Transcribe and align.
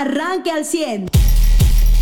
arranque 0.00 0.50
al 0.50 0.64
100. 0.64 1.10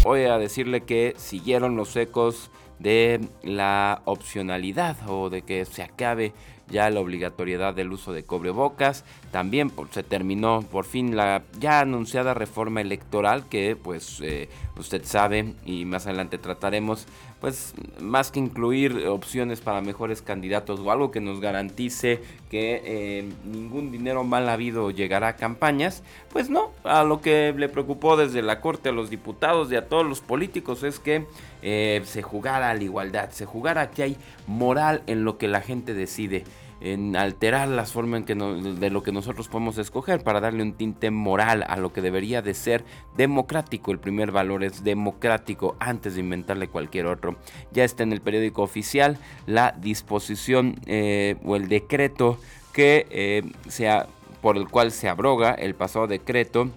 Voy 0.04 0.22
a 0.22 0.38
decirle 0.38 0.82
que 0.82 1.14
siguieron 1.16 1.76
los 1.76 1.96
ecos 1.96 2.50
de 2.78 3.20
la 3.42 4.02
opcionalidad 4.04 4.96
o 5.08 5.30
de 5.30 5.42
que 5.42 5.64
se 5.64 5.82
acabe 5.82 6.32
ya 6.70 6.88
la 6.90 7.00
obligatoriedad 7.00 7.74
del 7.74 7.92
uso 7.92 8.12
de 8.12 8.22
cobrebocas. 8.22 9.04
También 9.32 9.70
pues, 9.70 9.90
se 9.90 10.04
terminó 10.04 10.62
por 10.62 10.84
fin 10.84 11.16
la 11.16 11.42
ya 11.58 11.80
anunciada 11.80 12.34
reforma 12.34 12.80
electoral 12.80 13.48
que 13.48 13.74
pues 13.74 14.20
eh, 14.22 14.48
usted 14.76 15.04
sabe 15.04 15.54
y 15.64 15.84
más 15.84 16.06
adelante 16.06 16.38
trataremos 16.38 17.06
pues 17.40 17.74
más 18.00 18.30
que 18.30 18.40
incluir 18.40 19.06
opciones 19.06 19.60
para 19.60 19.80
mejores 19.80 20.22
candidatos 20.22 20.80
o 20.80 20.90
algo 20.90 21.10
que 21.10 21.20
nos 21.20 21.40
garantice 21.40 22.20
que 22.50 22.82
eh, 22.84 23.28
ningún 23.44 23.92
dinero 23.92 24.24
mal 24.24 24.48
habido 24.48 24.90
llegará 24.90 25.28
a 25.28 25.36
campañas, 25.36 26.02
pues 26.32 26.50
no, 26.50 26.72
a 26.84 27.04
lo 27.04 27.20
que 27.20 27.54
le 27.56 27.68
preocupó 27.68 28.16
desde 28.16 28.42
la 28.42 28.60
Corte 28.60 28.88
a 28.88 28.92
los 28.92 29.10
diputados 29.10 29.70
y 29.70 29.76
a 29.76 29.86
todos 29.86 30.06
los 30.06 30.20
políticos 30.20 30.82
es 30.82 30.98
que 30.98 31.26
eh, 31.62 32.02
se 32.04 32.22
jugara 32.22 32.70
a 32.70 32.74
la 32.74 32.82
igualdad, 32.82 33.30
se 33.30 33.46
jugara 33.46 33.90
que 33.90 34.02
hay 34.02 34.16
moral 34.46 35.02
en 35.06 35.24
lo 35.24 35.38
que 35.38 35.48
la 35.48 35.60
gente 35.60 35.94
decide 35.94 36.44
en 36.80 37.16
alterar 37.16 37.68
las 37.68 37.92
formas 37.92 38.20
en 38.20 38.26
que 38.26 38.34
de 38.34 38.90
lo 38.90 39.02
que 39.02 39.12
nosotros 39.12 39.48
podemos 39.48 39.78
escoger 39.78 40.22
para 40.22 40.40
darle 40.40 40.62
un 40.62 40.74
tinte 40.74 41.10
moral 41.10 41.64
a 41.68 41.76
lo 41.76 41.92
que 41.92 42.00
debería 42.00 42.42
de 42.42 42.54
ser 42.54 42.84
democrático. 43.16 43.90
El 43.90 43.98
primer 43.98 44.30
valor 44.30 44.64
es 44.64 44.84
democrático 44.84 45.76
antes 45.80 46.14
de 46.14 46.20
inventarle 46.20 46.68
cualquier 46.68 47.06
otro. 47.06 47.36
Ya 47.72 47.84
está 47.84 48.02
en 48.02 48.12
el 48.12 48.20
periódico 48.20 48.62
oficial 48.62 49.18
la 49.46 49.74
disposición 49.78 50.76
eh, 50.86 51.36
o 51.44 51.56
el 51.56 51.68
decreto 51.68 52.38
que 52.72 53.06
eh, 53.10 53.42
sea 53.68 54.06
por 54.40 54.56
el 54.56 54.68
cual 54.68 54.92
se 54.92 55.08
abroga 55.08 55.52
el 55.52 55.74
pasado 55.74 56.06
decreto 56.06 56.70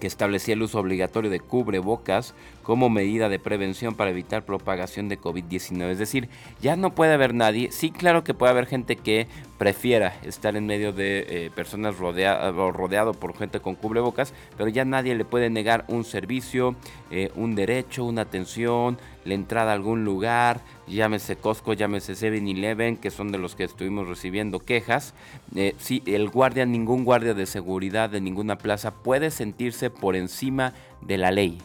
que 0.00 0.06
establecía 0.06 0.54
el 0.54 0.62
uso 0.62 0.80
obligatorio 0.80 1.30
de 1.30 1.38
cubrebocas 1.38 2.34
como 2.62 2.90
medida 2.90 3.28
de 3.28 3.38
prevención 3.38 3.94
para 3.94 4.10
evitar 4.10 4.44
propagación 4.44 5.08
de 5.08 5.20
COVID-19. 5.20 5.90
Es 5.90 5.98
decir, 5.98 6.28
ya 6.60 6.76
no 6.76 6.94
puede 6.94 7.12
haber 7.12 7.34
nadie. 7.34 7.70
Sí, 7.70 7.90
claro 7.90 8.24
que 8.24 8.34
puede 8.34 8.50
haber 8.50 8.66
gente 8.66 8.96
que 8.96 9.28
prefiera 9.58 10.16
estar 10.24 10.56
en 10.56 10.66
medio 10.66 10.92
de 10.92 11.26
eh, 11.28 11.50
personas 11.54 11.98
rodeado, 11.98 12.72
rodeado 12.72 13.12
por 13.12 13.36
gente 13.36 13.60
con 13.60 13.74
cubrebocas, 13.74 14.32
pero 14.56 14.70
ya 14.70 14.84
nadie 14.84 15.14
le 15.14 15.24
puede 15.24 15.50
negar 15.50 15.84
un 15.88 16.04
servicio, 16.04 16.74
eh, 17.10 17.30
un 17.34 17.54
derecho, 17.54 18.04
una 18.04 18.22
atención, 18.22 18.98
la 19.24 19.34
entrada 19.34 19.70
a 19.70 19.74
algún 19.74 20.04
lugar, 20.04 20.60
llámese 20.86 21.36
Costco, 21.36 21.72
llámese 21.72 22.14
7-Eleven, 22.14 22.96
que 22.96 23.10
son 23.10 23.32
de 23.32 23.38
los 23.38 23.54
que 23.54 23.64
estuvimos 23.64 24.08
recibiendo 24.08 24.60
quejas. 24.60 25.14
Eh, 25.54 25.74
sí, 25.78 26.02
el 26.06 26.28
guardia, 26.30 26.66
ningún 26.66 27.04
guardia 27.04 27.34
de 27.34 27.46
seguridad 27.46 28.10
de 28.10 28.20
ninguna 28.20 28.56
plaza 28.58 28.92
puede 28.92 29.30
sentirse 29.30 29.90
por 29.90 30.16
encima 30.16 30.72
de 31.00 31.18
la 31.18 31.30
ley. 31.30 31.58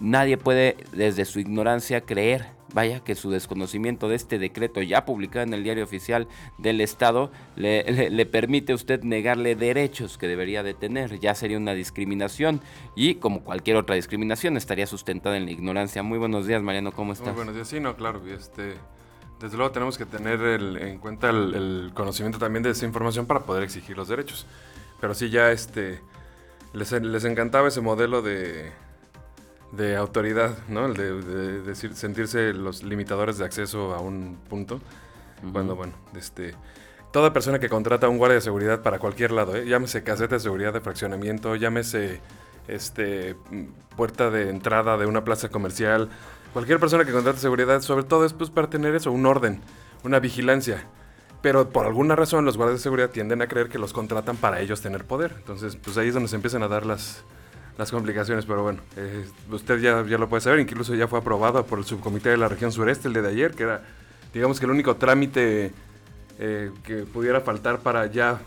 Nadie 0.00 0.36
puede 0.36 0.76
desde 0.92 1.24
su 1.24 1.38
ignorancia 1.38 2.00
creer, 2.00 2.46
vaya, 2.72 3.00
que 3.00 3.14
su 3.14 3.30
desconocimiento 3.30 4.08
de 4.08 4.16
este 4.16 4.38
decreto 4.38 4.82
ya 4.82 5.04
publicado 5.04 5.44
en 5.44 5.54
el 5.54 5.62
diario 5.62 5.84
oficial 5.84 6.28
del 6.58 6.80
Estado 6.80 7.30
le, 7.56 8.26
permite 8.26 8.72
a 8.72 8.74
usted 8.74 9.02
negarle 9.02 9.54
derechos 9.54 10.18
que 10.18 10.28
debería 10.28 10.62
de 10.62 10.74
tener. 10.74 11.18
Ya 11.20 11.34
sería 11.34 11.56
una 11.58 11.74
discriminación 11.74 12.60
y 12.96 13.16
como 13.16 13.42
cualquier 13.42 13.76
otra 13.76 13.94
discriminación 13.96 14.56
estaría 14.56 14.86
sustentada 14.86 15.36
en 15.36 15.44
la 15.44 15.50
ignorancia. 15.50 16.02
Muy 16.02 16.18
buenos 16.18 16.46
días, 16.46 16.62
Mariano, 16.62 16.92
¿cómo 16.92 17.12
estás? 17.12 17.28
Muy 17.28 17.36
buenos 17.36 17.54
días, 17.54 17.68
sí, 17.68 17.80
no, 17.80 17.96
claro, 17.96 18.22
este... 18.26 18.74
Desde 19.40 19.56
luego 19.56 19.72
tenemos 19.72 19.98
que 19.98 20.06
tener 20.06 20.40
en 20.80 20.98
cuenta 20.98 21.30
el, 21.30 21.90
conocimiento 21.94 22.38
también 22.38 22.62
de 22.62 22.70
esa 22.70 22.86
información 22.86 23.26
para 23.26 23.40
poder 23.40 23.64
exigir 23.64 23.96
los 23.96 24.06
derechos. 24.06 24.46
Pero 25.00 25.14
sí 25.14 25.30
ya 25.30 25.50
este 25.50 26.00
les 26.72 27.24
encantaba 27.24 27.68
ese 27.68 27.80
modelo 27.80 28.22
de, 28.22 28.72
de 29.72 29.96
autoridad, 29.96 30.56
¿no? 30.68 30.86
El 30.86 30.94
de, 30.94 31.62
decir, 31.62 31.94
sentirse 31.94 32.52
los 32.52 32.82
limitadores 32.82 33.38
de 33.38 33.44
acceso 33.44 33.94
a 33.94 34.00
un 34.00 34.38
punto. 34.48 34.80
Cuando, 35.52 35.74
bueno, 35.74 35.94
este, 36.16 36.54
toda 37.10 37.32
persona 37.32 37.58
que 37.58 37.68
contrata 37.68 38.06
a 38.06 38.10
un 38.10 38.18
guardia 38.18 38.36
de 38.36 38.42
seguridad 38.42 38.82
para 38.82 38.98
cualquier 38.98 39.32
lado, 39.32 39.56
¿eh? 39.56 39.66
llámese 39.66 40.04
caseta 40.04 40.36
de 40.36 40.40
seguridad 40.40 40.72
de 40.72 40.80
fraccionamiento, 40.80 41.56
llámese 41.56 42.20
este, 42.68 43.34
puerta 43.96 44.30
de 44.30 44.50
entrada 44.50 44.96
de 44.98 45.06
una 45.06 45.24
plaza 45.24 45.48
comercial, 45.48 46.10
cualquier 46.52 46.78
persona 46.78 47.04
que 47.04 47.12
contrate 47.12 47.40
seguridad, 47.40 47.80
sobre 47.80 48.04
todo 48.04 48.24
es 48.24 48.34
pues, 48.34 48.50
para 48.50 48.70
tener 48.70 48.94
eso, 48.94 49.10
un 49.10 49.26
orden, 49.26 49.60
una 50.04 50.20
vigilancia. 50.20 50.86
Pero 51.40 51.70
por 51.70 51.86
alguna 51.86 52.14
razón 52.14 52.44
los 52.44 52.56
guardias 52.56 52.78
de 52.78 52.82
seguridad 52.84 53.10
tienden 53.10 53.42
a 53.42 53.48
creer 53.48 53.68
que 53.68 53.78
los 53.78 53.92
contratan 53.92 54.36
para 54.36 54.60
ellos 54.60 54.80
tener 54.80 55.04
poder. 55.04 55.34
Entonces, 55.38 55.74
pues 55.74 55.96
ahí 55.96 56.06
es 56.06 56.14
donde 56.14 56.28
se 56.28 56.36
empiezan 56.36 56.62
a 56.62 56.68
dar 56.68 56.86
las, 56.86 57.24
las 57.82 57.90
complicaciones, 57.90 58.46
pero 58.46 58.62
bueno, 58.62 58.80
eh, 58.96 59.26
usted 59.50 59.80
ya, 59.80 60.04
ya 60.06 60.16
lo 60.16 60.28
puede 60.28 60.40
saber, 60.40 60.60
incluso 60.60 60.94
ya 60.94 61.08
fue 61.08 61.18
aprobado 61.18 61.66
por 61.66 61.80
el 61.80 61.84
subcomité 61.84 62.30
de 62.30 62.36
la 62.36 62.48
región 62.48 62.70
sureste 62.70 63.08
el 63.08 63.14
día 63.14 63.22
de 63.22 63.30
ayer, 63.30 63.52
que 63.52 63.64
era, 63.64 63.82
digamos 64.32 64.60
que 64.60 64.66
el 64.66 64.70
único 64.70 64.96
trámite 64.96 65.72
eh, 66.38 66.70
que 66.84 66.98
pudiera 67.02 67.40
faltar 67.40 67.80
para 67.80 68.06
ya, 68.06 68.40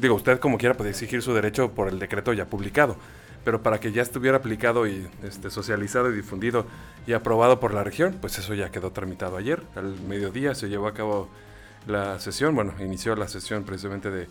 digo, 0.00 0.14
usted 0.14 0.40
como 0.40 0.56
quiera 0.56 0.74
puede 0.74 0.90
exigir 0.90 1.20
su 1.20 1.34
derecho 1.34 1.72
por 1.72 1.88
el 1.88 1.98
decreto 1.98 2.32
ya 2.32 2.46
publicado, 2.46 2.96
pero 3.44 3.62
para 3.62 3.80
que 3.80 3.92
ya 3.92 4.00
estuviera 4.00 4.38
aplicado 4.38 4.86
y 4.86 5.06
este, 5.22 5.50
socializado 5.50 6.10
y 6.10 6.16
difundido 6.16 6.64
y 7.06 7.12
aprobado 7.12 7.60
por 7.60 7.74
la 7.74 7.84
región, 7.84 8.16
pues 8.18 8.38
eso 8.38 8.54
ya 8.54 8.70
quedó 8.70 8.92
tramitado 8.92 9.36
ayer, 9.36 9.62
al 9.76 10.00
mediodía 10.08 10.54
se 10.54 10.70
llevó 10.70 10.88
a 10.88 10.94
cabo 10.94 11.28
la 11.86 12.18
sesión, 12.18 12.54
bueno, 12.54 12.72
inició 12.80 13.14
la 13.14 13.28
sesión 13.28 13.64
precisamente 13.64 14.10
de 14.10 14.26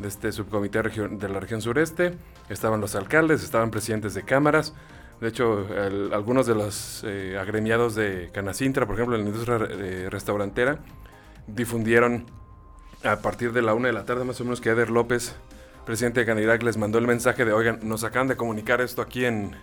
de 0.00 0.08
este 0.08 0.32
subcomité 0.32 0.82
de 0.82 1.28
la 1.28 1.40
región 1.40 1.60
sureste. 1.60 2.14
Estaban 2.48 2.80
los 2.80 2.94
alcaldes, 2.94 3.42
estaban 3.42 3.70
presidentes 3.70 4.14
de 4.14 4.22
cámaras. 4.22 4.74
De 5.20 5.28
hecho, 5.28 5.66
algunos 6.12 6.46
de 6.46 6.54
los 6.54 7.04
eh, 7.04 7.36
agremiados 7.38 7.94
de 7.94 8.30
Canacintra, 8.32 8.86
por 8.86 8.94
ejemplo, 8.94 9.16
en 9.16 9.24
la 9.24 9.28
industria 9.28 9.58
eh, 9.70 10.08
restaurantera, 10.08 10.78
difundieron 11.46 12.26
a 13.04 13.16
partir 13.16 13.52
de 13.52 13.62
la 13.62 13.74
una 13.74 13.88
de 13.88 13.92
la 13.92 14.04
tarde 14.04 14.24
más 14.24 14.40
o 14.40 14.44
menos 14.44 14.60
que 14.60 14.70
Eder 14.70 14.90
López, 14.90 15.34
presidente 15.84 16.20
de 16.20 16.26
Canirac, 16.26 16.62
les 16.62 16.76
mandó 16.76 16.98
el 16.98 17.06
mensaje 17.06 17.44
de, 17.44 17.52
oigan, 17.52 17.80
nos 17.82 18.04
acaban 18.04 18.28
de 18.28 18.36
comunicar 18.36 18.80
esto 18.80 19.02
aquí 19.02 19.24
en, 19.24 19.56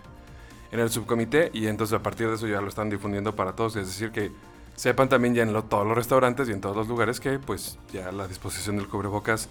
en 0.70 0.80
el 0.80 0.90
subcomité 0.90 1.50
y 1.52 1.66
entonces 1.66 1.94
a 1.98 2.02
partir 2.02 2.28
de 2.28 2.34
eso 2.34 2.46
ya 2.46 2.60
lo 2.60 2.68
están 2.68 2.90
difundiendo 2.90 3.34
para 3.34 3.54
todos. 3.54 3.76
Es 3.76 3.86
decir, 3.86 4.12
que 4.12 4.30
sepan 4.76 5.08
también 5.08 5.34
ya 5.34 5.42
en 5.42 5.52
todos 5.68 5.86
los 5.86 5.96
restaurantes 5.96 6.48
y 6.48 6.52
en 6.52 6.60
todos 6.60 6.76
los 6.76 6.86
lugares 6.86 7.18
que 7.18 7.40
pues 7.40 7.78
ya 7.92 8.12
la 8.12 8.28
disposición 8.28 8.76
del 8.76 8.86
cubrebocas 8.86 9.48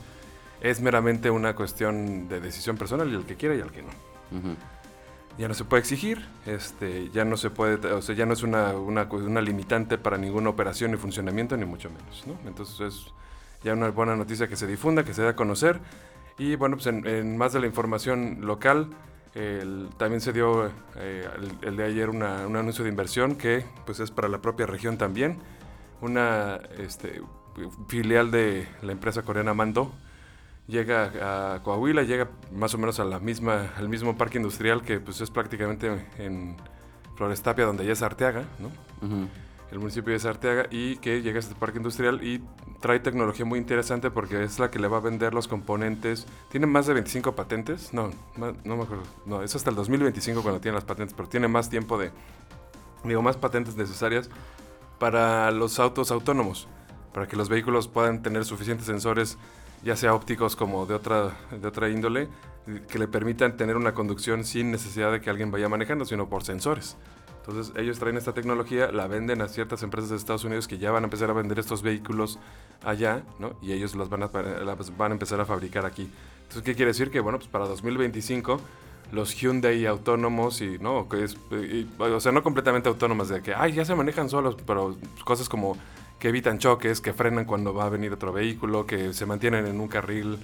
es 0.61 0.81
meramente 0.81 1.29
una 1.29 1.55
cuestión 1.55 2.27
de 2.27 2.39
decisión 2.39 2.77
personal 2.77 3.11
y 3.11 3.15
el 3.15 3.25
que 3.25 3.35
quiera 3.35 3.55
y 3.55 3.59
el 3.59 3.71
que 3.71 3.83
no. 3.83 3.89
Ya 5.37 5.47
no 5.47 5.53
se 5.53 5.65
puede 5.65 5.81
exigir, 5.81 6.25
este, 6.47 7.09
ya 7.11 7.23
no 7.23 7.37
se 7.37 7.51
puede, 7.51 7.75
o 7.91 8.01
sea, 8.01 8.15
ya 8.15 8.25
no 8.25 8.33
es 8.33 8.41
una, 8.41 8.73
una, 8.73 9.41
limitante 9.41 9.99
para 9.99 10.17
ninguna 10.17 10.49
operación 10.49 10.91
ni 10.91 10.97
funcionamiento, 10.97 11.55
ni 11.55 11.65
mucho 11.65 11.91
menos, 11.91 12.25
¿no? 12.25 12.35
Entonces 12.47 12.79
es 12.79 13.13
ya 13.63 13.73
una 13.73 13.89
buena 13.89 14.15
noticia 14.15 14.47
que 14.47 14.55
se 14.55 14.65
difunda, 14.65 15.03
que 15.03 15.13
se 15.13 15.21
dé 15.21 15.29
a 15.29 15.35
conocer. 15.35 15.79
Y 16.39 16.55
bueno, 16.55 16.77
pues 16.77 16.87
en, 16.87 17.37
más 17.37 17.53
de 17.53 17.59
la 17.59 17.67
información 17.67 18.39
local, 18.41 18.89
también 19.97 20.21
se 20.21 20.33
dio 20.33 20.71
eh, 20.95 21.27
el, 21.61 21.77
de 21.77 21.83
ayer 21.83 22.09
un 22.09 22.23
anuncio 22.23 22.83
de 22.83 22.89
inversión 22.89 23.35
que 23.35 23.63
pues 23.85 23.99
es 23.99 24.09
para 24.09 24.27
la 24.27 24.41
propia 24.41 24.65
región 24.65 24.97
también. 24.97 25.37
Una 26.01 26.59
este, 26.79 27.21
filial 27.87 28.31
de 28.31 28.67
la 28.81 28.91
empresa 28.91 29.21
coreana 29.21 29.53
Mando 29.53 29.93
llega 30.67 31.55
a 31.55 31.63
Coahuila, 31.63 32.03
llega 32.03 32.29
más 32.51 32.73
o 32.73 32.77
menos 32.77 32.99
a 32.99 33.05
la 33.05 33.19
misma, 33.19 33.71
al 33.77 33.89
mismo 33.89 34.17
parque 34.17 34.37
industrial 34.37 34.81
que 34.81 34.99
pues 34.99 35.21
es 35.21 35.31
prácticamente 35.31 36.05
en 36.17 36.57
Florestapia, 37.15 37.65
donde 37.65 37.85
ya 37.85 37.93
es 37.93 38.01
Arteaga, 38.01 38.43
¿no? 38.59 38.69
El 39.71 39.79
municipio 39.79 40.15
es 40.15 40.25
Arteaga 40.25 40.67
y 40.69 40.97
que 40.97 41.21
llega 41.21 41.37
a 41.37 41.39
este 41.39 41.55
parque 41.55 41.77
industrial 41.77 42.23
y 42.23 42.41
trae 42.79 42.99
tecnología 42.99 43.43
muy 43.43 43.59
interesante 43.59 44.11
porque 44.11 44.43
es 44.43 44.59
la 44.59 44.71
que 44.71 44.79
le 44.79 44.87
va 44.87 44.97
a 44.97 45.01
vender 45.01 45.33
los 45.33 45.47
componentes. 45.47 46.25
Tiene 46.49 46.67
más 46.67 46.87
de 46.87 46.93
25 46.93 47.35
patentes, 47.35 47.93
no, 47.93 48.11
no 48.37 48.77
me 48.77 48.83
acuerdo, 48.83 49.03
no, 49.25 49.41
es 49.41 49.55
hasta 49.55 49.69
el 49.69 49.75
2025 49.75 50.41
cuando 50.41 50.61
tiene 50.61 50.75
las 50.75 50.85
patentes, 50.85 51.13
pero 51.15 51.27
tiene 51.27 51.47
más 51.47 51.69
tiempo 51.69 51.97
de, 51.97 52.11
digo, 53.03 53.21
más 53.21 53.35
patentes 53.35 53.75
necesarias 53.75 54.29
para 54.99 55.51
los 55.51 55.79
autos 55.79 56.11
autónomos, 56.11 56.67
para 57.13 57.27
que 57.27 57.35
los 57.35 57.49
vehículos 57.49 57.87
puedan 57.87 58.21
tener 58.21 58.45
suficientes 58.45 58.85
sensores 58.87 59.37
ya 59.83 59.95
sea 59.95 60.13
ópticos 60.13 60.55
como 60.55 60.85
de 60.85 60.93
otra, 60.93 61.37
de 61.51 61.67
otra 61.67 61.89
índole, 61.89 62.27
que 62.89 62.99
le 62.99 63.07
permitan 63.07 63.55
tener 63.55 63.77
una 63.77 63.93
conducción 63.93 64.43
sin 64.43 64.71
necesidad 64.71 65.11
de 65.11 65.21
que 65.21 65.29
alguien 65.29 65.51
vaya 65.51 65.69
manejando, 65.69 66.05
sino 66.05 66.27
por 66.27 66.43
sensores. 66.43 66.97
Entonces 67.45 67.73
ellos 67.77 67.97
traen 67.97 68.17
esta 68.17 68.33
tecnología, 68.33 68.91
la 68.91 69.07
venden 69.07 69.41
a 69.41 69.47
ciertas 69.47 69.81
empresas 69.81 70.09
de 70.09 70.17
Estados 70.17 70.43
Unidos 70.43 70.67
que 70.67 70.77
ya 70.77 70.91
van 70.91 71.03
a 71.03 71.05
empezar 71.05 71.29
a 71.29 71.33
vender 71.33 71.59
estos 71.59 71.81
vehículos 71.81 72.39
allá, 72.83 73.23
¿no? 73.39 73.57
Y 73.61 73.71
ellos 73.71 73.95
los 73.95 74.09
van 74.09 74.23
a, 74.23 74.27
van 74.27 75.11
a 75.11 75.13
empezar 75.13 75.39
a 75.39 75.45
fabricar 75.45 75.85
aquí. 75.85 76.11
Entonces, 76.41 76.63
¿qué 76.63 76.75
quiere 76.75 76.89
decir? 76.89 77.09
Que, 77.09 77.21
bueno, 77.21 77.37
pues 77.39 77.49
para 77.49 77.65
2025 77.65 78.59
los 79.13 79.33
Hyundai 79.33 79.85
autónomos 79.85 80.59
y, 80.59 80.77
¿no? 80.79 81.07
Que 81.07 81.23
es, 81.23 81.37
o 81.97 82.19
sea, 82.19 82.33
no 82.33 82.43
completamente 82.43 82.89
autónomos 82.89 83.29
de 83.29 83.41
que, 83.41 83.53
ay, 83.53 83.71
ya 83.71 83.85
se 83.85 83.95
manejan 83.95 84.29
solos, 84.29 84.57
pero 84.65 84.97
cosas 85.23 85.47
como 85.47 85.77
que 86.19 86.29
evitan 86.29 86.57
choques, 86.57 87.01
que 87.01 87.13
frenan 87.13 87.45
cuando 87.45 87.73
va 87.73 87.85
a 87.85 87.89
venir 87.89 88.13
otro 88.13 88.33
vehículo, 88.33 88.85
que 88.85 89.13
se 89.13 89.25
mantienen 89.25 89.67
en 89.67 89.79
un 89.79 89.87
carril 89.87 90.39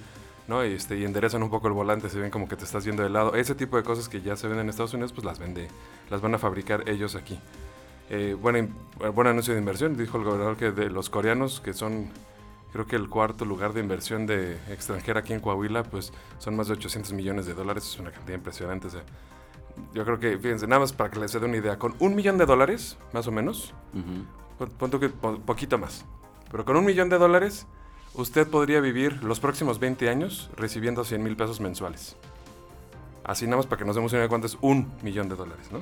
¿no? 0.46 0.64
Y, 0.64 0.72
este, 0.74 0.98
y 0.98 1.04
enderezan 1.04 1.42
un 1.42 1.50
poco 1.50 1.68
el 1.68 1.72
volante, 1.72 2.08
se 2.08 2.18
ven 2.18 2.30
como 2.30 2.48
que 2.48 2.56
te 2.56 2.64
estás 2.64 2.84
viendo 2.84 3.02
de 3.02 3.10
lado. 3.10 3.34
Ese 3.34 3.54
tipo 3.54 3.76
de 3.76 3.82
cosas 3.82 4.08
que 4.08 4.20
ya 4.20 4.36
se 4.36 4.48
ven 4.48 4.58
en 4.58 4.68
Estados 4.68 4.92
Unidos, 4.94 5.12
pues 5.12 5.24
las 5.24 5.38
vende, 5.38 5.68
las 6.10 6.20
van 6.20 6.34
a 6.34 6.38
fabricar 6.38 6.88
ellos 6.88 7.14
aquí. 7.14 7.38
Eh, 8.10 8.34
buen 8.34 9.26
anuncio 9.26 9.54
de 9.54 9.60
inversión, 9.60 9.96
dijo 9.96 10.18
el 10.18 10.24
gobernador 10.24 10.56
que 10.56 10.70
de 10.70 10.90
los 10.90 11.08
coreanos, 11.08 11.60
que 11.60 11.72
son 11.72 12.10
creo 12.72 12.86
que 12.86 12.96
el 12.96 13.08
cuarto 13.08 13.44
lugar 13.44 13.72
de 13.72 13.80
inversión 13.80 14.26
de 14.26 14.56
extranjera 14.68 15.20
aquí 15.20 15.32
en 15.32 15.38
Coahuila, 15.38 15.84
pues 15.84 16.12
son 16.38 16.56
más 16.56 16.66
de 16.66 16.74
800 16.74 17.12
millones 17.12 17.46
de 17.46 17.54
dólares, 17.54 17.86
es 17.86 17.98
una 18.00 18.10
cantidad 18.10 18.36
impresionante. 18.36 18.88
yo 19.94 20.04
creo 20.04 20.18
que, 20.18 20.36
fíjense, 20.38 20.66
nada 20.66 20.80
más 20.80 20.92
para 20.92 21.08
que 21.08 21.20
les 21.20 21.32
dé 21.32 21.38
una 21.38 21.56
idea, 21.56 21.78
con 21.78 21.94
un 22.00 22.16
millón 22.16 22.36
de 22.36 22.46
dólares, 22.46 22.98
más 23.12 23.28
o 23.28 23.32
menos, 23.32 23.72
que 25.00 25.08
poquito 25.08 25.78
más, 25.78 26.04
pero 26.50 26.64
con 26.64 26.76
un 26.76 26.84
millón 26.84 27.08
de 27.08 27.18
dólares, 27.18 27.66
usted 28.14 28.46
podría 28.48 28.80
vivir 28.80 29.22
los 29.22 29.40
próximos 29.40 29.78
20 29.78 30.08
años 30.08 30.50
recibiendo 30.56 31.04
100 31.04 31.22
mil 31.22 31.36
pesos 31.36 31.60
mensuales. 31.60 32.16
Así 33.24 33.46
nada 33.46 33.56
más 33.56 33.66
para 33.66 33.78
que 33.78 33.84
nos 33.84 33.96
demos 33.96 34.12
una 34.12 34.18
idea 34.18 34.24
de 34.24 34.28
cuánto 34.28 34.46
es 34.46 34.58
un 34.60 34.92
millón 35.02 35.28
de 35.28 35.36
dólares, 35.36 35.72
¿no? 35.72 35.80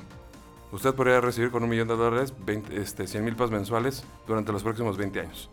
Usted 0.72 0.94
podría 0.94 1.20
recibir 1.20 1.50
con 1.50 1.62
un 1.62 1.68
millón 1.68 1.88
de 1.88 1.96
dólares 1.96 2.32
20, 2.46 2.80
este, 2.80 3.06
100 3.06 3.24
mil 3.24 3.34
pesos 3.34 3.50
mensuales 3.50 4.04
durante 4.26 4.52
los 4.52 4.62
próximos 4.62 4.96
20 4.96 5.20
años. 5.20 5.50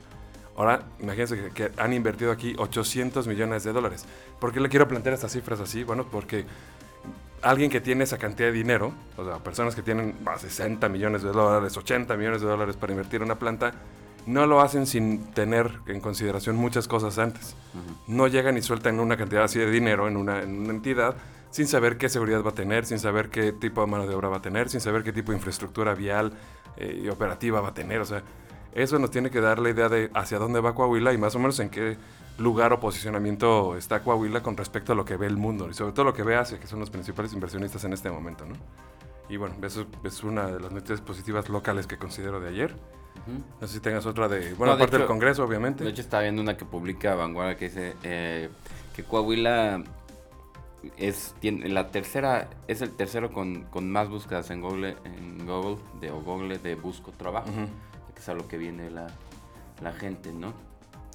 Ahora, 0.55 0.83
imagínense 0.99 1.51
que, 1.53 1.71
han 1.77 1.93
invertido 1.93 2.31
aquí 2.31 2.53
800 2.57 3.27
millones 3.27 3.63
de 3.63 3.73
dólares. 3.73 4.05
¿Por 4.39 4.53
qué 4.53 4.59
le 4.59 4.69
quiero 4.69 4.87
plantear 4.87 5.15
estas 5.15 5.31
cifras 5.31 5.59
así? 5.59 5.83
Bueno, 5.83 6.05
porque 6.09 6.45
alguien 7.41 7.69
que 7.69 7.81
tiene 7.81 8.03
esa 8.03 8.17
cantidad 8.17 8.49
de 8.49 8.53
dinero, 8.53 8.93
o 9.17 9.25
sea, 9.25 9.37
personas 9.37 9.75
que 9.75 9.81
tienen 9.81 10.15
60 10.37 10.87
millones 10.89 11.23
de 11.23 11.31
dólares, 11.31 11.75
80 11.75 12.15
millones 12.17 12.41
de 12.41 12.47
dólares 12.47 12.75
para 12.75 12.93
invertir 12.93 13.17
en 13.17 13.25
una 13.25 13.39
planta, 13.39 13.73
no 14.25 14.45
lo 14.45 14.61
hacen 14.61 14.85
sin 14.85 15.31
tener 15.31 15.71
en 15.87 16.01
consideración 16.01 16.55
muchas 16.55 16.87
cosas 16.87 17.17
antes. 17.17 17.55
No 18.07 18.27
llegan 18.27 18.57
y 18.57 18.61
sueltan 18.61 18.99
una 18.99 19.17
cantidad 19.17 19.43
así 19.43 19.59
de 19.59 19.69
dinero 19.71 20.07
en 20.07 20.17
una, 20.17 20.41
entidad 20.41 21.15
sin 21.49 21.67
saber 21.67 21.97
qué 21.97 22.09
seguridad 22.09 22.43
va 22.43 22.51
a 22.51 22.53
tener, 22.53 22.85
sin 22.85 22.99
saber 22.99 23.29
qué 23.29 23.51
tipo 23.51 23.81
de 23.81 23.87
mano 23.87 24.05
de 24.05 24.13
obra 24.13 24.29
va 24.29 24.37
a 24.37 24.41
tener, 24.41 24.69
sin 24.69 24.81
saber 24.81 25.03
qué 25.03 25.11
tipo 25.11 25.31
de 25.31 25.37
infraestructura 25.37 25.95
vial 25.95 26.33
eh, 26.77 27.01
y 27.03 27.09
operativa 27.09 27.59
va 27.59 27.69
a 27.69 27.73
tener. 27.73 28.01
O 28.01 28.05
sea, 28.05 28.21
eso 28.73 28.99
nos 28.99 29.09
tiene 29.09 29.31
que 29.31 29.41
dar 29.41 29.57
la 29.57 29.71
idea 29.71 29.89
de 29.89 30.11
hacia 30.13 30.37
dónde 30.37 30.59
va 30.59 30.75
Coahuila 30.75 31.11
y 31.11 31.17
más 31.17 31.33
o 31.35 31.39
menos 31.39 31.59
en 31.59 31.69
qué 31.69 31.97
lugar 32.39 32.73
o 32.73 32.79
posicionamiento 32.79 33.75
está 33.75 34.01
Coahuila 34.01 34.41
con 34.41 34.57
respecto 34.57 34.93
a 34.93 34.95
lo 34.95 35.05
que 35.05 35.17
ve 35.17 35.27
el 35.27 35.37
mundo 35.37 35.69
y 35.69 35.73
sobre 35.73 35.93
todo 35.93 36.05
lo 36.05 36.13
que 36.13 36.23
ve 36.23 36.35
Asia, 36.35 36.59
que 36.59 36.67
son 36.67 36.79
los 36.79 36.89
principales 36.89 37.33
inversionistas 37.33 37.83
en 37.83 37.93
este 37.93 38.09
momento. 38.09 38.45
¿no? 38.45 38.55
Y 39.29 39.37
bueno, 39.37 39.55
eso 39.63 39.85
es 40.03 40.23
una 40.23 40.47
de 40.47 40.59
las 40.59 40.71
noticias 40.71 41.01
positivas 41.01 41.49
locales 41.49 41.87
que 41.87 41.97
considero 41.97 42.39
de 42.39 42.49
ayer. 42.49 42.75
No 43.59 43.67
sé 43.67 43.75
si 43.75 43.79
tengas 43.79 44.05
otra 44.05 44.27
de, 44.27 44.53
bueno, 44.53 44.73
aparte 44.73 44.97
del 44.97 45.05
Congreso, 45.05 45.43
obviamente. 45.43 45.83
De 45.83 45.89
hecho, 45.89 46.01
está 46.01 46.21
viendo 46.21 46.41
una 46.41 46.57
que 46.57 46.65
publica 46.65 47.13
Vanguardia 47.15 47.57
que 47.57 47.65
dice 47.65 47.95
eh, 48.03 48.49
que 48.95 49.03
Coahuila 49.03 49.83
es 50.97 51.35
tiene 51.41 51.67
la 51.67 51.91
tercera 51.91 52.49
es 52.67 52.81
el 52.81 52.91
tercero 52.91 53.33
con, 53.33 53.63
con 53.63 53.91
más 53.91 54.07
búsquedas 54.07 54.49
en 54.49 54.61
Google 54.61 54.95
en 55.03 55.45
Google 55.45 55.77
de 55.99 56.09
o 56.09 56.21
Google 56.21 56.57
de 56.57 56.75
busco 56.75 57.11
trabajo 57.11 57.49
es 58.19 58.29
a 58.29 58.33
lo 58.33 58.47
que 58.47 58.57
viene 58.57 58.91
la, 58.91 59.07
la 59.81 59.93
gente, 59.93 60.33
¿no? 60.33 60.53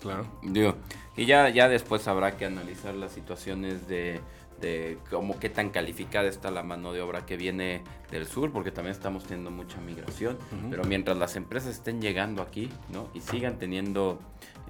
Claro. 0.01 0.27
Digo, 0.43 0.77
y 1.17 1.27
ya, 1.27 1.49
ya 1.49 1.69
después 1.69 2.07
habrá 2.09 2.37
que 2.37 2.45
analizar 2.45 2.95
las 2.95 3.13
situaciones 3.13 3.89
de, 3.89 4.21
de 4.61 4.99
cómo 5.11 5.39
qué 5.39 5.49
tan 5.49 5.71
calificada 5.71 6.29
está 6.29 6.51
la 6.51 6.63
mano 6.63 6.93
de 6.93 7.01
obra 7.01 7.27
que 7.27 7.37
viene 7.37 7.83
del 8.11 8.27
sur, 8.27 8.53
porque 8.53 8.71
también 8.71 8.95
estamos 8.95 9.25
teniendo 9.25 9.51
mucha 9.51 9.81
migración, 9.81 10.39
pero 10.71 10.85
mientras 10.85 11.17
las 11.17 11.37
empresas 11.37 11.71
estén 11.71 12.01
llegando 12.01 12.43
aquí, 12.43 12.71
¿no? 12.93 13.09
Y 13.15 13.21
sigan 13.21 13.59
teniendo, 13.59 14.21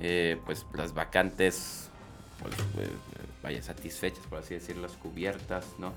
eh, 0.01 0.39
pues, 0.45 0.67
las 0.75 0.95
vacantes, 0.95 1.91
pues, 2.41 2.55
pues, 2.75 2.89
vaya, 3.43 3.63
satisfechas, 3.63 4.27
por 4.27 4.39
así 4.39 4.55
decirlas, 4.55 4.93
cubiertas, 4.93 5.67
¿no? 5.79 5.93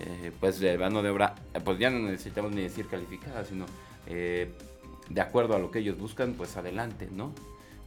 Eh, 0.00 0.30
pues 0.38 0.60
de 0.60 0.78
mano 0.78 1.02
de 1.02 1.10
obra, 1.10 1.34
pues 1.64 1.78
ya 1.78 1.90
no 1.90 1.98
necesitamos 1.98 2.52
ni 2.52 2.62
decir 2.62 2.86
calificada, 2.86 3.44
sino 3.44 3.66
eh, 4.06 4.48
de 5.08 5.20
acuerdo 5.20 5.56
a 5.56 5.58
lo 5.58 5.72
que 5.72 5.80
ellos 5.80 5.98
buscan, 5.98 6.34
pues 6.34 6.56
adelante, 6.56 7.08
¿no? 7.10 7.32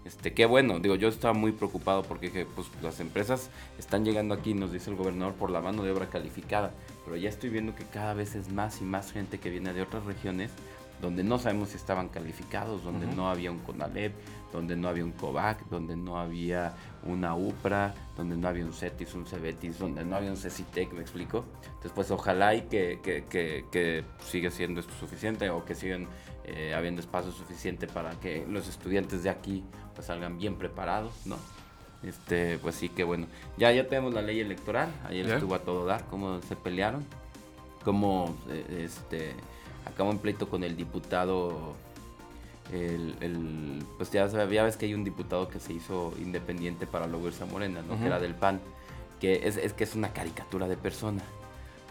Este, 0.03 0.33
qué 0.33 0.45
bueno, 0.45 0.79
digo, 0.79 0.95
yo 0.95 1.07
estaba 1.09 1.33
muy 1.33 1.51
preocupado 1.51 2.01
porque 2.01 2.47
pues, 2.55 2.67
las 2.81 2.99
empresas 2.99 3.49
están 3.77 4.03
llegando 4.03 4.33
aquí, 4.33 4.53
nos 4.53 4.71
dice 4.71 4.89
el 4.89 4.95
gobernador, 4.95 5.35
por 5.35 5.51
la 5.51 5.61
mano 5.61 5.83
de 5.83 5.91
obra 5.91 6.09
calificada, 6.09 6.71
pero 7.05 7.17
ya 7.17 7.29
estoy 7.29 7.51
viendo 7.51 7.75
que 7.75 7.85
cada 7.85 8.13
vez 8.15 8.33
es 8.35 8.51
más 8.51 8.81
y 8.81 8.83
más 8.83 9.11
gente 9.11 9.39
que 9.39 9.51
viene 9.51 9.73
de 9.73 9.81
otras 9.83 10.05
regiones 10.05 10.51
donde 11.01 11.23
no 11.23 11.39
sabemos 11.39 11.69
si 11.69 11.77
estaban 11.77 12.09
calificados, 12.09 12.83
donde 12.83 13.07
no 13.07 13.29
había 13.29 13.51
un 13.51 13.59
CONALEP, 13.59 14.13
donde 14.51 14.75
no 14.75 14.87
había 14.87 15.03
un 15.03 15.11
COVAC, 15.11 15.67
donde 15.69 15.95
no 15.95 16.19
había 16.19 16.73
una 17.03 17.35
UPRA, 17.35 17.93
donde 18.15 18.37
no 18.37 18.47
había 18.47 18.65
un 18.65 18.73
CETIS, 18.73 19.15
un 19.15 19.25
CEBETIS, 19.25 19.79
donde 19.79 20.05
no 20.05 20.15
había 20.15 20.29
un 20.29 20.37
CECITEC, 20.37 20.93
¿me 20.93 21.01
explico? 21.01 21.45
Entonces, 21.65 21.91
pues 21.95 22.11
ojalá 22.11 22.53
y 22.53 22.61
que, 22.63 22.99
que, 23.01 23.25
que, 23.25 23.65
que 23.71 24.03
siga 24.23 24.51
siendo 24.51 24.79
esto 24.79 24.93
suficiente 24.99 25.49
o 25.49 25.65
que 25.65 25.73
sigan 25.73 26.07
eh, 26.43 26.73
habiendo 26.75 27.01
espacio 27.01 27.31
suficiente 27.31 27.87
para 27.87 28.11
que 28.19 28.45
los 28.47 28.67
estudiantes 28.67 29.23
de 29.23 29.29
aquí 29.29 29.63
pues 29.95 30.07
salgan 30.07 30.37
bien 30.37 30.55
preparados, 30.55 31.13
¿no? 31.25 31.37
Este, 32.03 32.57
pues 32.57 32.75
sí 32.75 32.89
que 32.89 33.03
bueno. 33.03 33.27
Ya, 33.57 33.71
ya 33.71 33.87
tenemos 33.87 34.13
la 34.13 34.21
ley 34.21 34.39
electoral, 34.39 34.89
ayer 35.07 35.27
estuvo 35.29 35.55
a 35.55 35.59
todo 35.59 35.85
dar, 35.85 36.05
cómo 36.05 36.41
se 36.41 36.55
pelearon, 36.55 37.05
cómo 37.83 38.35
eh, 38.49 38.85
este 38.85 39.33
acabó 39.85 40.11
en 40.11 40.19
pleito 40.19 40.49
con 40.49 40.63
el 40.63 40.75
diputado 40.75 41.75
el, 42.71 43.85
pues 43.97 44.11
ya, 44.11 44.27
ya, 44.27 44.45
ves 44.45 44.77
que 44.77 44.85
hay 44.85 44.93
un 44.93 45.03
diputado 45.03 45.49
que 45.49 45.59
se 45.59 45.73
hizo 45.73 46.13
independiente 46.19 46.87
para 46.87 47.05
a 47.05 47.45
Morena, 47.45 47.81
¿no? 47.81 47.99
Que 47.99 48.05
era 48.05 48.19
del 48.19 48.35
PAN, 48.35 48.61
que 49.19 49.47
es, 49.47 49.57
es, 49.57 49.73
que 49.73 49.83
es 49.83 49.95
una 49.95 50.13
caricatura 50.13 50.67
de 50.67 50.77
persona, 50.77 51.21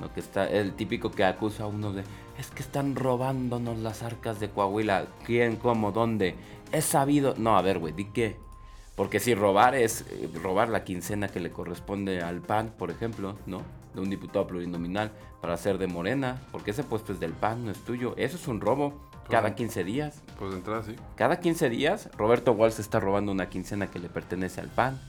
¿no? 0.01 0.13
Que 0.13 0.21
está 0.21 0.49
el 0.49 0.73
típico 0.73 1.11
que 1.11 1.25
acusa 1.25 1.65
a 1.65 1.67
uno 1.67 1.93
de, 1.93 2.03
es 2.39 2.51
que 2.51 2.63
están 2.63 2.97
robándonos 2.97 3.79
las 3.79 4.03
arcas 4.03 4.41
de 4.41 4.49
Coahuila, 4.49 5.07
¿quién, 5.27 5.57
cómo, 5.57 5.93
dónde? 5.93 6.35
Es 6.73 6.87
sabido, 6.87 7.35
no, 7.37 7.59
a 7.59 7.63
ver, 7.63 7.79
güey, 7.79 7.93
di 7.93 8.07
qué. 8.07 8.37
Porque 8.97 9.21
si 9.21 9.35
robar 9.35 9.75
es 9.75 10.05
eh, 10.11 10.31
robar 10.43 10.69
la 10.69 10.85
quincena 10.85 11.29
que 11.29 11.41
le 11.41 11.51
corresponde 11.51 12.23
al 12.23 12.41
PAN, 12.41 12.73
por 12.77 12.91
ejemplo, 12.91 13.37
¿no? 13.47 13.63
De 13.95 14.01
un 14.01 14.11
diputado 14.11 14.47
plurinominal 14.47 15.13
para 15.41 15.57
ser 15.57 15.79
de 15.79 15.87
Morena, 15.87 16.43
porque 16.53 16.71
ese 16.71 16.85
puesto 16.85 17.13
es 17.13 17.21
del 17.21 17.33
PAN, 17.33 17.65
no 17.65 17.71
es 17.71 17.79
tuyo. 17.85 18.15
Eso 18.17 18.37
es 18.37 18.47
un 18.47 18.61
robo 18.61 19.11
cada 19.29 19.55
15 19.55 19.85
días. 19.85 20.23
Pues 20.39 20.53
de 20.53 20.59
entrada 20.59 20.83
sí. 20.83 20.97
Cada 21.17 21.41
15 21.41 21.71
días, 21.71 22.11
Roberto 22.17 22.53
Walsh 22.53 22.79
está 22.79 23.01
robando 23.01 23.33
una 23.33 23.49
quincena 23.49 23.91
que 23.91 23.99
le 23.99 24.09
pertenece 24.09 24.61
al 24.61 24.69
PAN. 24.69 25.01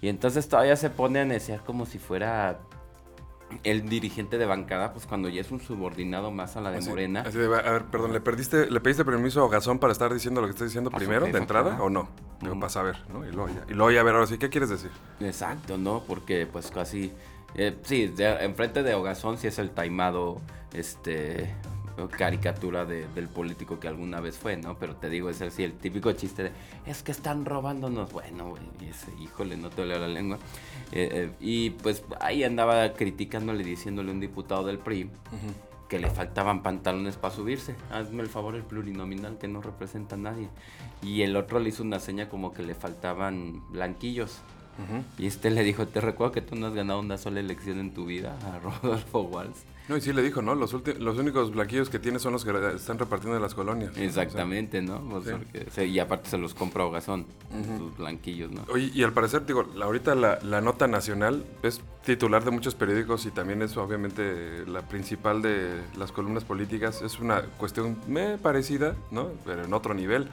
Y 0.00 0.08
entonces 0.08 0.48
todavía 0.48 0.76
se 0.76 0.90
pone 0.90 1.20
a 1.20 1.24
necear 1.24 1.62
como 1.64 1.86
si 1.86 1.98
fuera 1.98 2.60
el 3.62 3.88
dirigente 3.88 4.38
de 4.38 4.46
bancada, 4.46 4.92
pues 4.92 5.06
cuando 5.06 5.28
ya 5.28 5.40
es 5.40 5.50
un 5.50 5.60
subordinado 5.60 6.30
más 6.30 6.56
a 6.56 6.60
la 6.60 6.70
de 6.70 6.80
Morena. 6.80 7.20
a 7.20 7.30
ver, 7.30 7.84
perdón, 7.84 8.12
¿le, 8.12 8.20
perdiste, 8.20 8.70
¿le 8.70 8.80
pediste 8.80 9.04
permiso 9.04 9.44
a 9.44 9.48
Gazón 9.48 9.78
para 9.78 9.92
estar 9.92 10.12
diciendo 10.12 10.40
lo 10.40 10.48
que 10.48 10.52
estás 10.52 10.68
diciendo 10.68 10.90
primero, 10.90 11.26
de 11.26 11.38
entrada, 11.38 11.80
o 11.80 11.88
no? 11.88 12.08
Digo, 12.40 12.58
para 12.58 12.70
saber, 12.70 12.96
¿no? 13.08 13.24
Y 13.26 13.32
luego, 13.32 13.48
ya, 13.48 13.64
y 13.68 13.74
luego 13.74 13.90
ya 13.92 14.00
a 14.00 14.04
ver, 14.04 14.14
ahora 14.14 14.26
sí, 14.26 14.36
¿qué 14.36 14.50
quieres 14.50 14.68
decir? 14.68 14.90
Exacto, 15.20 15.78
¿no? 15.78 16.02
Porque 16.06 16.46
pues 16.46 16.70
casi... 16.70 17.12
Eh, 17.56 17.76
sí, 17.82 18.12
enfrente 18.18 18.82
de 18.82 18.94
Ogazón 18.94 19.38
sí 19.38 19.46
es 19.46 19.58
el 19.58 19.70
taimado, 19.70 20.40
este, 20.74 21.54
caricatura 22.16 22.84
del 22.84 23.28
político 23.28 23.80
que 23.80 23.88
alguna 23.88 24.20
vez 24.20 24.36
fue, 24.36 24.56
¿no? 24.56 24.76
Pero 24.78 24.96
te 24.96 25.08
digo, 25.08 25.30
es 25.30 25.40
así, 25.40 25.64
el 25.64 25.72
típico 25.72 26.12
chiste 26.12 26.44
de, 26.44 26.52
es 26.84 27.02
que 27.02 27.12
están 27.12 27.44
robándonos. 27.44 28.12
Bueno, 28.12 28.50
güey, 28.50 28.62
ese, 28.88 29.10
híjole, 29.18 29.56
no 29.56 29.70
te 29.70 29.76
duele 29.76 29.98
la 29.98 30.08
lengua. 30.08 30.38
Eh, 30.92 31.08
eh, 31.12 31.30
y 31.40 31.70
pues 31.70 32.04
ahí 32.20 32.44
andaba 32.44 32.92
criticándole, 32.92 33.64
diciéndole 33.64 34.10
a 34.10 34.14
un 34.14 34.20
diputado 34.20 34.64
del 34.64 34.78
PRI 34.78 35.10
que 35.88 35.98
le 35.98 36.10
faltaban 36.10 36.62
pantalones 36.62 37.16
para 37.16 37.34
subirse. 37.34 37.74
Hazme 37.90 38.22
el 38.22 38.28
favor, 38.28 38.54
el 38.56 38.64
plurinominal 38.64 39.38
que 39.38 39.48
no 39.48 39.62
representa 39.62 40.16
a 40.16 40.18
nadie. 40.18 40.48
Y 41.02 41.22
el 41.22 41.36
otro 41.36 41.60
le 41.60 41.70
hizo 41.70 41.82
una 41.82 42.00
seña 42.00 42.28
como 42.28 42.52
que 42.52 42.62
le 42.62 42.74
faltaban 42.74 43.62
blanquillos. 43.70 44.40
Y 45.18 45.26
este 45.26 45.50
le 45.50 45.62
dijo, 45.62 45.86
te 45.86 46.00
recuerdo 46.00 46.32
que 46.32 46.42
tú 46.42 46.54
no 46.56 46.66
has 46.66 46.74
ganado 46.74 47.00
una 47.00 47.18
sola 47.18 47.40
elección 47.40 47.78
en 47.78 47.92
tu 47.92 48.06
vida 48.06 48.36
a 48.44 48.58
Rodolfo 48.82 49.22
Walsh. 49.22 49.56
No, 49.88 49.96
y 49.96 50.00
sí 50.00 50.12
le 50.12 50.20
dijo, 50.20 50.42
¿no? 50.42 50.56
Los, 50.56 50.72
los 50.98 51.18
únicos 51.18 51.52
blanquillos 51.52 51.90
que 51.90 52.00
tiene 52.00 52.18
son 52.18 52.32
los 52.32 52.44
que 52.44 52.50
están 52.74 52.98
repartiendo 52.98 53.36
en 53.36 53.42
las 53.42 53.54
colonias. 53.54 53.96
Exactamente, 53.96 54.82
¿no? 54.82 55.00
Pues 55.00 55.26
y 55.88 55.98
aparte 56.00 56.28
se 56.28 56.38
los 56.38 56.54
compra 56.54 56.84
Hogazón, 56.84 57.26
sus 57.78 57.96
blanquillos, 57.96 58.50
¿no? 58.50 58.64
Oye, 58.72 58.90
y 58.92 59.04
al 59.04 59.12
parecer, 59.12 59.46
digo, 59.46 59.64
ahorita 59.80 60.16
la, 60.16 60.40
la, 60.42 60.60
nota 60.60 60.88
nacional 60.88 61.44
es 61.62 61.80
titular 62.04 62.44
de 62.44 62.50
muchos 62.50 62.74
periódicos 62.74 63.26
y 63.26 63.30
también 63.30 63.62
es 63.62 63.76
obviamente 63.76 64.66
la 64.66 64.82
principal 64.82 65.40
de 65.40 65.80
las 65.96 66.10
columnas 66.10 66.44
políticas. 66.44 67.00
Es 67.02 67.20
una 67.20 67.42
cuestión 67.42 67.96
me 68.08 68.38
parecida, 68.38 68.96
¿no? 69.12 69.30
Pero 69.44 69.64
en 69.64 69.72
otro 69.72 69.94
nivel. 69.94 70.28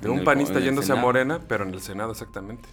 De 0.00 0.08
un 0.08 0.24
panista 0.24 0.58
yéndose 0.60 0.92
a 0.92 0.96
Morena, 0.96 1.40
pero 1.48 1.64
en 1.64 1.72
el 1.72 1.80
Senado 1.80 2.12
exactamente 2.12 2.68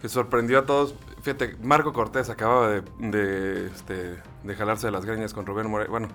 que 0.00 0.08
sorprendió 0.08 0.58
a 0.60 0.66
todos. 0.66 0.94
Fíjate, 1.22 1.56
Marco 1.62 1.92
Cortés 1.92 2.30
acababa 2.30 2.68
de, 2.68 2.82
de, 2.98 3.66
este, 3.66 4.16
de 4.42 4.54
jalarse 4.56 4.86
de 4.86 4.92
las 4.92 5.04
greñas 5.04 5.34
con 5.34 5.46
Rubén 5.46 5.70
Moreira, 5.70 5.90
bueno, 5.90 6.08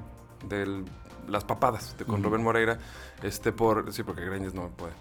de 0.47 0.83
las 1.27 1.43
papadas 1.43 1.95
con 2.07 2.23
Rubén 2.23 2.43
Moreira, 2.43 2.79
este, 3.23 3.51
por, 3.51 3.93
sí, 3.93 4.03
porque 4.03 4.25
greñas 4.25 4.53
no 4.53 4.69
puede. 4.69 4.93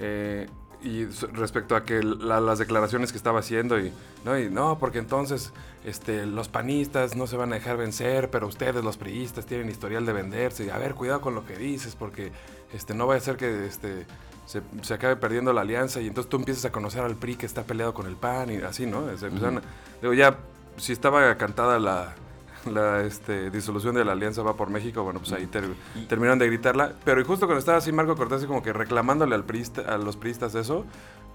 Eh, 0.00 0.48
y 0.80 1.06
respecto 1.06 1.74
a 1.74 1.84
que 1.84 2.02
las 2.04 2.58
declaraciones 2.60 3.10
que 3.10 3.18
estaba 3.18 3.40
haciendo 3.40 3.80
y 3.80 3.92
no, 4.24 4.38
y 4.38 4.48
no, 4.48 4.78
porque 4.78 5.00
entonces 5.00 5.52
este, 5.84 6.24
los 6.24 6.48
panistas 6.48 7.16
no 7.16 7.26
se 7.26 7.36
van 7.36 7.52
a 7.52 7.56
dejar 7.56 7.76
vencer, 7.76 8.30
pero 8.30 8.46
ustedes 8.46 8.84
los 8.84 8.96
priistas 8.96 9.44
tienen 9.44 9.68
historial 9.68 10.06
de 10.06 10.12
venderse. 10.12 10.66
Y, 10.66 10.70
a 10.70 10.78
ver, 10.78 10.94
cuidado 10.94 11.20
con 11.20 11.34
lo 11.34 11.44
que 11.44 11.56
dices, 11.56 11.96
porque 11.96 12.30
este, 12.72 12.94
no 12.94 13.08
vaya 13.08 13.18
a 13.18 13.24
ser 13.24 13.36
que 13.36 13.66
este, 13.66 14.06
se, 14.48 14.62
se, 14.80 14.94
acabe 14.94 15.16
perdiendo 15.16 15.52
la 15.52 15.60
alianza 15.60 16.00
y 16.00 16.06
entonces 16.06 16.30
tú 16.30 16.38
empiezas 16.38 16.64
a 16.64 16.72
conocer 16.72 17.02
al 17.02 17.16
PRI 17.16 17.36
que 17.36 17.44
está 17.44 17.64
peleado 17.64 17.92
con 17.92 18.06
el 18.06 18.16
PAN 18.16 18.50
y 18.50 18.56
así, 18.56 18.86
¿no? 18.86 19.04
digo, 20.00 20.14
ya, 20.14 20.38
si 20.78 20.94
estaba 20.94 21.36
cantada 21.36 21.78
la, 21.78 22.14
la 22.64 23.02
este, 23.02 23.50
disolución 23.50 23.94
de 23.94 24.06
la 24.06 24.12
alianza 24.12 24.42
va 24.42 24.56
por 24.56 24.70
México, 24.70 25.04
bueno, 25.04 25.20
pues 25.20 25.32
ahí 25.32 25.46
terminaron 25.46 26.38
de 26.38 26.46
gritarla. 26.46 26.94
Pero 27.04 27.22
justo 27.26 27.44
cuando 27.44 27.58
estaba 27.58 27.76
así 27.76 27.92
Marco 27.92 28.16
Cortés, 28.16 28.46
como 28.46 28.62
que 28.62 28.72
reclamándole 28.72 29.34
al 29.34 29.44
a 29.86 29.98
los 29.98 30.16
priistas 30.16 30.54
eso, 30.54 30.86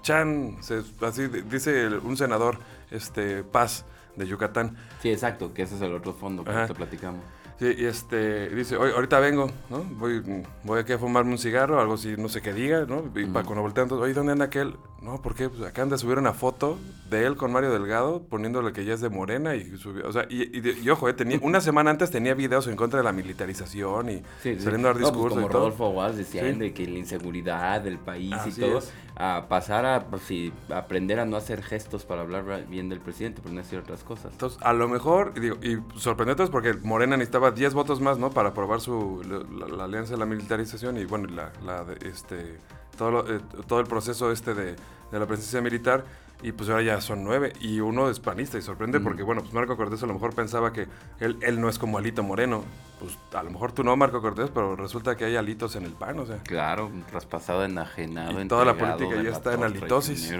Chan, 0.02 0.56
así 1.00 1.28
dice 1.28 1.86
un 2.02 2.16
senador, 2.16 2.58
este, 2.90 3.44
Paz, 3.44 3.84
de 4.16 4.26
Yucatán. 4.26 4.76
Sí, 5.00 5.10
exacto, 5.10 5.54
que 5.54 5.62
ese 5.62 5.76
es 5.76 5.82
el 5.82 5.94
otro 5.94 6.14
fondo 6.14 6.42
que 6.42 6.52
te 6.52 6.74
platicamos. 6.74 7.22
Sí, 7.58 7.72
y 7.78 7.84
este, 7.84 8.48
dice, 8.50 8.76
Oye, 8.76 8.92
ahorita 8.92 9.20
vengo, 9.20 9.48
¿no? 9.70 9.84
Voy, 9.98 10.22
voy 10.64 10.80
aquí 10.80 10.92
a 10.92 10.98
fumarme 10.98 11.30
un 11.30 11.38
cigarro, 11.38 11.80
algo 11.80 11.94
así, 11.94 12.14
no 12.18 12.28
sé 12.28 12.42
qué 12.42 12.52
diga, 12.52 12.84
¿no? 12.84 13.04
Y 13.14 13.26
para 13.26 13.44
cuando 13.44 13.62
voltean, 13.62 13.90
oye, 13.92 14.12
¿dónde 14.12 14.32
anda 14.32 14.46
aquel? 14.46 14.74
No, 15.00 15.20
¿por 15.20 15.34
qué? 15.34 15.48
Pues 15.50 15.62
acá 15.62 15.82
anda 15.82 15.96
a 15.96 15.98
subir 15.98 16.18
una 16.18 16.32
foto 16.32 16.78
de 17.10 17.26
él 17.26 17.36
con 17.36 17.52
Mario 17.52 17.70
Delgado, 17.70 18.22
poniéndole 18.22 18.72
que 18.72 18.84
ya 18.84 18.94
es 18.94 19.00
de 19.00 19.10
Morena 19.10 19.54
y 19.54 19.76
subió, 19.76 20.08
o 20.08 20.12
sea, 20.12 20.26
y, 20.30 20.88
ojo, 20.88 21.08
eh, 21.08 21.12
tenía, 21.12 21.38
una 21.42 21.60
semana 21.60 21.90
antes 21.90 22.10
tenía 22.10 22.34
videos 22.34 22.66
en 22.66 22.76
contra 22.76 23.00
de 23.00 23.04
la 23.04 23.12
militarización 23.12 24.08
y 24.08 24.22
saliendo 24.42 24.88
a 24.88 24.92
dar 24.92 25.00
pues 25.00 25.12
discursos 25.12 25.42
como 25.42 25.48
Rodolfo 25.48 25.90
Walsh 25.90 26.16
decían 26.16 26.58
de 26.58 26.72
que 26.72 26.86
la 26.86 26.98
inseguridad 26.98 27.82
del 27.82 27.98
país 27.98 28.34
y 28.46 28.60
todo, 28.60 28.80
a 29.16 29.46
pasar 29.48 29.86
a, 29.86 30.06
pues, 30.06 30.22
aprender 30.70 31.20
a 31.20 31.24
no 31.24 31.36
hacer 31.36 31.62
gestos 31.62 32.04
para 32.04 32.22
hablar 32.22 32.66
bien 32.68 32.88
del 32.88 33.00
presidente, 33.00 33.40
pero 33.42 33.54
no 33.54 33.60
decir 33.60 33.78
otras 33.78 34.02
cosas. 34.02 34.32
Entonces, 34.32 34.58
a 34.62 34.72
lo 34.72 34.88
mejor, 34.88 35.32
y, 35.36 35.40
digo, 35.40 35.56
y 35.62 35.78
sorprendente 35.98 36.44
porque 36.48 36.74
Morena 36.82 37.16
necesitaba 37.16 37.52
10 37.52 37.74
votos 37.74 38.00
más, 38.00 38.18
¿no? 38.18 38.30
Para 38.30 38.50
aprobar 38.50 38.80
su, 38.80 39.22
la, 39.24 39.84
alianza 39.84 40.14
de 40.14 40.18
la 40.18 40.26
militarización 40.26 40.98
y, 40.98 41.04
bueno, 41.04 41.28
la, 41.28 41.52
la 41.64 41.84
este, 42.04 42.58
todo, 42.98 43.32
eh, 43.32 43.40
todo 43.68 43.80
el 43.80 43.86
proceso 43.86 44.32
este 44.32 44.54
de, 44.54 44.76
de 45.12 45.18
la 45.18 45.26
presencia 45.26 45.60
militar 45.60 46.04
y 46.44 46.52
pues 46.52 46.68
ahora 46.68 46.82
ya 46.82 47.00
son 47.00 47.24
nueve 47.24 47.54
y 47.58 47.80
uno 47.80 48.10
es 48.10 48.20
panista 48.20 48.58
y 48.58 48.62
sorprende 48.62 49.00
porque 49.00 49.22
bueno, 49.22 49.40
pues 49.40 49.54
Marco 49.54 49.78
Cortés 49.78 50.02
a 50.02 50.06
lo 50.06 50.12
mejor 50.12 50.34
pensaba 50.34 50.74
que 50.74 50.86
él, 51.18 51.38
él 51.40 51.58
no 51.58 51.70
es 51.70 51.78
como 51.78 51.96
Alito 51.96 52.22
Moreno, 52.22 52.64
pues 53.00 53.18
a 53.32 53.42
lo 53.42 53.50
mejor 53.50 53.72
tú 53.72 53.82
no 53.82 53.96
Marco 53.96 54.20
Cortés, 54.20 54.50
pero 54.52 54.76
resulta 54.76 55.16
que 55.16 55.24
hay 55.24 55.36
alitos 55.36 55.74
en 55.74 55.84
el 55.84 55.92
PAN, 55.92 56.18
o 56.18 56.26
sea. 56.26 56.36
Claro, 56.42 56.90
traspasado, 57.10 57.64
enajenado. 57.64 58.42
Y 58.42 58.46
toda 58.46 58.66
la 58.66 58.76
política 58.76 59.22
ya 59.22 59.30
está 59.30 59.54
en 59.54 59.64
alitosis. 59.64 60.34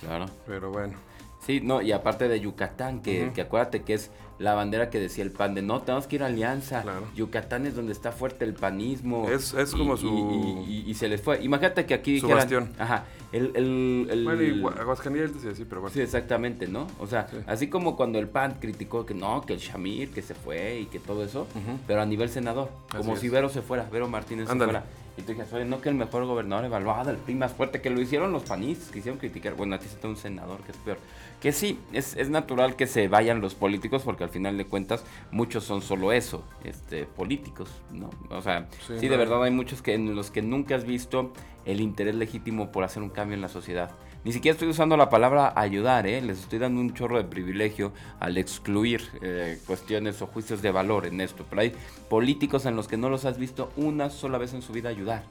Claro. 0.00 0.26
Pero 0.46 0.70
bueno. 0.70 0.98
Sí, 1.40 1.60
no, 1.62 1.80
y 1.80 1.92
aparte 1.92 2.28
de 2.28 2.38
Yucatán, 2.38 3.00
que, 3.00 3.32
que 3.34 3.40
acuérdate 3.40 3.82
que 3.82 3.94
es 3.94 4.10
la 4.42 4.54
bandera 4.54 4.90
que 4.90 4.98
decía 4.98 5.22
el 5.22 5.30
PAN 5.30 5.54
de 5.54 5.62
no, 5.62 5.82
tenemos 5.82 6.06
que 6.08 6.16
ir 6.16 6.22
a 6.24 6.26
Alianza. 6.26 6.84
Yucatán 7.14 7.66
es 7.66 7.76
donde 7.76 7.92
está 7.92 8.10
fuerte 8.10 8.44
el 8.44 8.54
panismo. 8.54 9.28
Es, 9.30 9.54
es 9.54 9.70
como 9.72 9.96
su. 9.96 10.64
Y, 10.68 10.92
se 10.94 11.08
les 11.08 11.22
fue. 11.22 11.42
Imagínate 11.42 11.86
que 11.86 11.94
aquí. 11.94 12.20
Su 12.20 12.32
Ajá. 12.32 13.04
El, 13.30 13.52
el, 13.54 14.08
el, 14.10 14.24
bueno, 14.24 14.42
y 14.42 14.80
Aguascalientes 14.80 15.56
sí, 15.56 15.64
pero 15.66 15.80
bueno. 15.80 15.94
Sí, 15.94 16.00
exactamente, 16.00 16.66
¿no? 16.66 16.86
O 16.98 17.06
sea, 17.06 17.28
así 17.46 17.68
como 17.68 17.96
cuando 17.96 18.18
el 18.18 18.28
PAN 18.28 18.56
criticó 18.60 19.06
que 19.06 19.14
no, 19.14 19.40
que 19.42 19.54
el 19.54 19.60
Shamir, 19.60 20.10
que 20.10 20.20
se 20.20 20.34
fue 20.34 20.80
y 20.80 20.86
que 20.86 20.98
todo 20.98 21.24
eso, 21.24 21.46
pero 21.86 22.02
a 22.02 22.06
nivel 22.06 22.28
senador. 22.28 22.70
Como 22.94 23.16
si 23.16 23.28
Vero 23.28 23.48
se 23.48 23.62
fuera, 23.62 23.88
Vero 23.90 24.08
Martínez 24.08 24.48
se 24.48 24.56
fuera. 24.56 24.84
Y 25.16 25.22
tú 25.22 25.32
dices, 25.32 25.52
oye, 25.52 25.64
no 25.64 25.80
que 25.80 25.90
el 25.90 25.94
mejor 25.94 26.24
gobernador 26.24 26.64
evaluado, 26.64 27.10
el 27.10 27.18
PRI 27.18 27.34
más 27.34 27.52
fuerte, 27.52 27.82
que 27.82 27.90
lo 27.90 28.00
hicieron 28.00 28.32
los 28.32 28.44
panistas, 28.44 28.90
que 28.90 29.00
hicieron 29.00 29.18
criticar. 29.18 29.54
Bueno, 29.54 29.74
a 29.74 29.78
ti 29.78 29.86
se 29.86 30.06
un 30.06 30.16
senador, 30.16 30.60
que 30.60 30.72
es 30.72 30.78
peor. 30.78 30.98
Que 31.40 31.52
sí, 31.52 31.78
es, 31.92 32.16
es, 32.16 32.30
natural 32.30 32.76
que 32.76 32.86
se 32.86 33.08
vayan 33.08 33.40
los 33.40 33.54
políticos, 33.54 34.02
porque 34.04 34.24
al 34.24 34.30
final 34.30 34.56
de 34.56 34.64
cuentas 34.64 35.04
muchos 35.30 35.64
son 35.64 35.82
solo 35.82 36.12
eso, 36.12 36.44
este, 36.64 37.04
políticos, 37.04 37.68
¿no? 37.92 38.10
O 38.30 38.40
sea, 38.40 38.68
sí, 38.86 39.08
de 39.08 39.16
verdad 39.16 39.42
hay 39.42 39.50
muchos 39.50 39.82
que 39.82 39.94
en 39.94 40.14
los 40.14 40.30
que 40.30 40.40
nunca 40.40 40.76
has 40.76 40.84
visto 40.84 41.32
el 41.66 41.80
interés 41.80 42.14
legítimo 42.14 42.72
por 42.72 42.84
hacer 42.84 43.02
un 43.02 43.10
cambio 43.10 43.34
en 43.34 43.42
la 43.42 43.48
sociedad. 43.48 43.90
Ni 44.24 44.32
siquiera 44.32 44.52
estoy 44.52 44.68
usando 44.68 44.96
la 44.96 45.10
palabra 45.10 45.52
ayudar, 45.56 46.06
¿eh? 46.06 46.22
les 46.22 46.38
estoy 46.38 46.60
dando 46.60 46.80
un 46.80 46.94
chorro 46.94 47.16
de 47.16 47.24
privilegio 47.24 47.92
al 48.20 48.38
excluir 48.38 49.02
eh, 49.20 49.58
cuestiones 49.66 50.22
o 50.22 50.28
juicios 50.28 50.62
de 50.62 50.70
valor 50.70 51.06
en 51.06 51.20
esto. 51.20 51.44
Pero 51.50 51.62
hay 51.62 51.72
políticos 52.08 52.64
en 52.66 52.76
los 52.76 52.86
que 52.86 52.96
no 52.96 53.08
los 53.08 53.24
has 53.24 53.36
visto 53.36 53.72
una 53.76 54.10
sola 54.10 54.38
vez 54.38 54.54
en 54.54 54.62
su 54.62 54.72
vida 54.72 54.90
ayudar, 54.90 55.24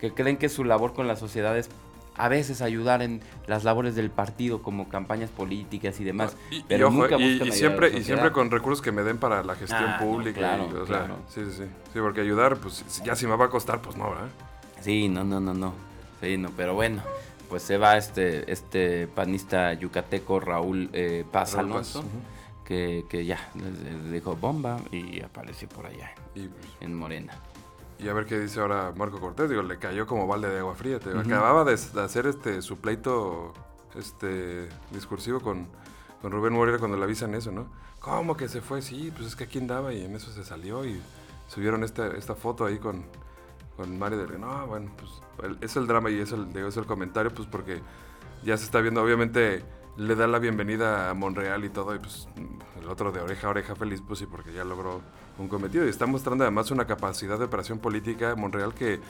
que 0.00 0.12
creen 0.12 0.38
que 0.38 0.48
su 0.48 0.64
labor 0.64 0.92
con 0.92 1.06
la 1.06 1.14
sociedad 1.14 1.56
es 1.56 1.70
a 2.16 2.28
veces 2.28 2.62
ayudar 2.62 3.00
en 3.00 3.22
las 3.46 3.62
labores 3.62 3.94
del 3.94 4.10
partido 4.10 4.60
como 4.60 4.88
campañas 4.88 5.30
políticas 5.30 6.00
y 6.00 6.04
demás. 6.04 6.36
y, 6.50 6.64
pero 6.64 6.90
nunca 6.90 7.16
y, 7.16 7.52
siempre 7.52 7.96
y 7.96 8.02
siempre 8.02 8.32
con 8.32 8.50
recursos 8.50 8.82
que 8.82 8.90
me 8.90 9.02
den 9.02 9.18
para 9.18 9.44
la 9.44 9.54
gestión 9.54 9.84
ah, 9.86 9.98
pública. 9.98 10.40
claro, 10.40 10.84
claro. 10.84 11.18
Sí, 11.28 11.42
sí, 11.44 11.52
sí. 11.58 11.64
Sí, 11.92 12.00
porque 12.00 12.20
ayudar, 12.20 12.56
pues 12.56 12.84
ya 13.04 13.14
si 13.14 13.28
me 13.28 13.36
va 13.36 13.44
a 13.44 13.50
costar, 13.50 13.80
pues 13.80 13.96
no, 13.96 14.10
¿verdad? 14.10 14.28
Sí, 14.80 15.08
no, 15.08 15.22
no, 15.22 15.38
no, 15.38 15.54
no. 15.54 15.72
Sí, 16.20 16.36
no, 16.36 16.50
pero 16.56 16.74
bueno 16.74 17.02
pues 17.52 17.64
se 17.64 17.76
va 17.76 17.98
este, 17.98 18.50
este 18.50 19.06
panista 19.08 19.74
yucateco 19.74 20.40
Raúl 20.40 20.88
eh, 20.94 21.22
Paz 21.30 21.54
Alonso, 21.54 22.02
que, 22.64 23.04
ya 23.26 23.50
le 23.54 24.10
dijo 24.10 24.34
bomba 24.36 24.78
y 24.90 25.20
apareció 25.20 25.68
por 25.68 25.84
allá 25.84 26.14
pues, 26.32 26.48
en 26.80 26.94
Morena. 26.94 27.34
Y 27.98 28.08
a 28.08 28.14
ver 28.14 28.24
qué 28.24 28.40
dice 28.40 28.58
ahora 28.58 28.94
Marco 28.96 29.20
Cortés, 29.20 29.50
digo, 29.50 29.62
le 29.62 29.78
cayó 29.78 30.06
como 30.06 30.26
balde 30.26 30.48
de 30.48 30.60
agua 30.60 30.74
fría. 30.74 30.96
Acababa 30.96 31.62
de, 31.64 31.74
hacer 31.74 32.26
este 32.26 32.62
su 32.62 32.78
pleito 32.78 33.52
este 33.96 34.70
discursivo 34.90 35.40
con, 35.40 35.66
con 36.22 36.32
Rubén 36.32 36.54
Moreira 36.54 36.78
cuando 36.78 36.96
le 36.96 37.04
avisan 37.04 37.34
eso, 37.34 37.52
¿no? 37.52 37.66
¿Cómo 38.00 38.34
que 38.34 38.48
se 38.48 38.62
fue? 38.62 38.80
Sí, 38.80 39.12
pues 39.14 39.26
es 39.26 39.36
que 39.36 39.44
aquí 39.44 39.58
andaba 39.58 39.92
y 39.92 40.06
en 40.06 40.16
eso 40.16 40.32
se 40.32 40.42
salió 40.42 40.86
y 40.86 41.02
subieron 41.48 41.84
esta, 41.84 42.16
esta 42.16 42.34
foto 42.34 42.64
ahí 42.64 42.78
con, 42.78 43.04
con 43.76 43.98
Mario 43.98 44.18
del 44.18 44.40
No, 44.40 44.66
bueno, 44.66 44.90
pues 44.96 45.10
es 45.60 45.76
el 45.76 45.86
drama 45.86 46.10
y 46.10 46.20
es 46.20 46.32
el, 46.32 46.56
es 46.56 46.76
el 46.76 46.86
comentario, 46.86 47.32
pues 47.32 47.48
porque 47.48 47.80
ya 48.42 48.56
se 48.56 48.64
está 48.64 48.80
viendo, 48.80 49.02
obviamente 49.02 49.64
le 49.96 50.14
da 50.14 50.26
la 50.26 50.38
bienvenida 50.38 51.10
a 51.10 51.14
Monreal 51.14 51.64
y 51.64 51.68
todo, 51.68 51.94
y 51.94 51.98
pues 51.98 52.26
el 52.80 52.88
otro 52.88 53.12
de 53.12 53.20
oreja 53.20 53.46
a 53.46 53.50
oreja 53.50 53.74
feliz, 53.74 54.02
pues 54.06 54.20
sí, 54.20 54.26
porque 54.26 54.52
ya 54.52 54.64
logró 54.64 55.02
un 55.38 55.48
cometido. 55.48 55.84
Y 55.84 55.88
está 55.88 56.06
mostrando 56.06 56.44
además 56.44 56.70
una 56.70 56.86
capacidad 56.86 57.38
de 57.38 57.44
operación 57.44 57.78
política 57.78 58.34
Monreal 58.34 58.74
que 58.74 59.00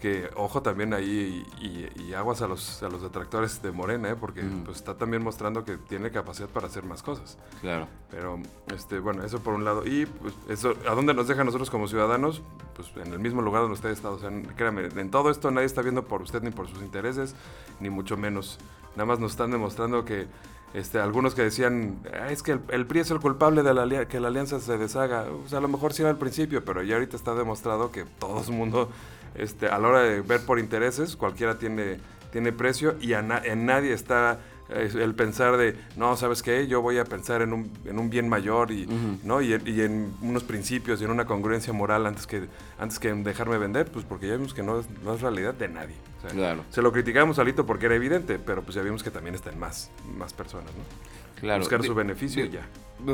que 0.00 0.30
ojo 0.34 0.62
también 0.62 0.94
ahí 0.94 1.46
y, 1.60 2.12
aguas 2.14 2.42
a 2.42 2.48
los, 2.48 2.82
a 2.82 2.88
los 2.88 3.02
detractores 3.02 3.62
de 3.62 3.70
Morena, 3.70 4.10
¿eh? 4.10 4.16
porque 4.18 4.42
mm. 4.42 4.64
pues, 4.64 4.78
está 4.78 4.96
también 4.96 5.22
mostrando 5.22 5.64
que 5.64 5.76
tiene 5.76 6.10
capacidad 6.10 6.48
para 6.48 6.66
hacer 6.66 6.84
más 6.84 7.02
cosas. 7.02 7.38
Claro. 7.60 7.86
Pero, 8.10 8.40
este, 8.74 8.98
bueno, 8.98 9.22
eso 9.22 9.38
por 9.40 9.54
un 9.54 9.64
lado. 9.64 9.86
Y 9.86 10.06
pues, 10.06 10.34
eso, 10.48 10.74
¿a 10.88 10.94
dónde 10.94 11.14
nos 11.14 11.28
deja 11.28 11.44
nosotros 11.44 11.70
como 11.70 11.86
ciudadanos? 11.86 12.42
Pues 12.74 12.90
en 13.06 13.12
el 13.12 13.20
mismo 13.20 13.42
lugar 13.42 13.62
donde 13.62 13.74
usted 13.74 13.90
está. 13.90 14.10
O 14.10 14.18
sea, 14.18 14.30
créame, 14.56 14.88
en 14.96 15.10
todo 15.10 15.30
esto 15.30 15.50
nadie 15.50 15.66
está 15.66 15.82
viendo 15.82 16.04
por 16.04 16.22
usted 16.22 16.42
ni 16.42 16.50
por 16.50 16.68
sus 16.68 16.82
intereses, 16.82 17.36
ni 17.78 17.90
mucho 17.90 18.16
menos. 18.16 18.58
Nada 18.96 19.06
más 19.06 19.20
nos 19.20 19.32
están 19.32 19.52
demostrando 19.52 20.04
que 20.04 20.26
este, 20.72 21.00
algunos 21.00 21.34
que 21.34 21.42
decían, 21.42 22.00
ah, 22.12 22.30
es 22.30 22.42
que 22.42 22.58
el, 22.68 22.86
PRI 22.86 23.00
es 23.00 23.10
el 23.10 23.20
culpable 23.20 23.62
de 23.62 23.74
la, 23.74 24.06
que 24.06 24.20
la 24.20 24.28
alianza 24.28 24.60
se 24.60 24.78
deshaga. 24.78 25.26
O 25.44 25.48
sea, 25.48 25.58
a 25.58 25.60
lo 25.60 25.68
mejor 25.68 25.92
sí 25.92 26.02
era 26.02 26.10
al 26.10 26.18
principio, 26.18 26.64
pero 26.64 26.82
ya 26.82 26.94
ahorita 26.94 27.16
está 27.16 27.34
demostrado 27.34 27.90
que 27.90 28.04
todo 28.04 28.42
el 28.42 28.52
mundo 28.52 28.88
este, 29.34 29.68
a 29.68 29.78
la 29.78 29.88
hora 29.88 30.00
de 30.02 30.20
ver 30.20 30.40
por 30.40 30.58
intereses, 30.58 31.16
cualquiera 31.16 31.58
tiene, 31.58 31.98
tiene 32.32 32.52
precio 32.52 32.96
y 33.00 33.12
en 33.14 33.66
nadie 33.66 33.92
está 33.92 34.38
el 34.70 35.14
pensar 35.14 35.56
de, 35.56 35.74
no, 35.96 36.16
¿sabes 36.16 36.42
qué? 36.42 36.66
Yo 36.66 36.80
voy 36.80 36.98
a 36.98 37.04
pensar 37.04 37.42
en 37.42 37.52
un, 37.52 37.70
en 37.84 37.98
un 37.98 38.08
bien 38.08 38.28
mayor 38.28 38.70
y, 38.70 38.86
¿no? 39.24 39.40
Y, 39.40 39.52
en 39.52 40.12
unos 40.22 40.44
principios 40.44 41.00
y 41.00 41.04
en 41.04 41.10
una 41.10 41.24
congruencia 41.24 41.72
moral 41.72 42.06
antes 42.06 42.26
que, 42.26 42.44
antes 42.78 42.98
que 42.98 43.12
dejarme 43.12 43.58
vender, 43.58 43.90
pues 43.90 44.04
porque 44.04 44.28
ya 44.28 44.36
vimos 44.36 44.54
que 44.54 44.62
no 44.62 44.80
es, 44.80 44.86
no 45.02 45.14
es 45.14 45.20
realidad 45.20 45.54
de 45.54 45.68
nadie. 45.68 45.96
claro. 46.30 46.64
Se 46.70 46.82
lo 46.82 46.92
criticamos 46.92 47.38
a 47.38 47.44
Lito 47.44 47.66
porque 47.66 47.86
era 47.86 47.96
evidente, 47.96 48.38
pero 48.38 48.62
pues 48.62 48.74
ya 48.76 48.82
vimos 48.82 49.02
que 49.02 49.10
también 49.10 49.34
está 49.34 49.50
en 49.50 49.58
más, 49.58 49.90
más 50.16 50.32
personas, 50.32 50.72
¿no? 50.74 51.40
Claro. 51.40 51.60
Buscar 51.60 51.82
su 51.82 51.94
beneficio 51.94 52.44
y 52.44 52.50
ya. 52.50 52.66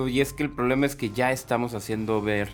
Y 0.09 0.21
es 0.21 0.33
que 0.33 0.43
el 0.43 0.51
problema 0.51 0.85
es 0.85 0.97
que 0.97 1.11
ya 1.11 1.31
estamos 1.31 1.75
haciendo 1.75 2.21
ver 2.21 2.51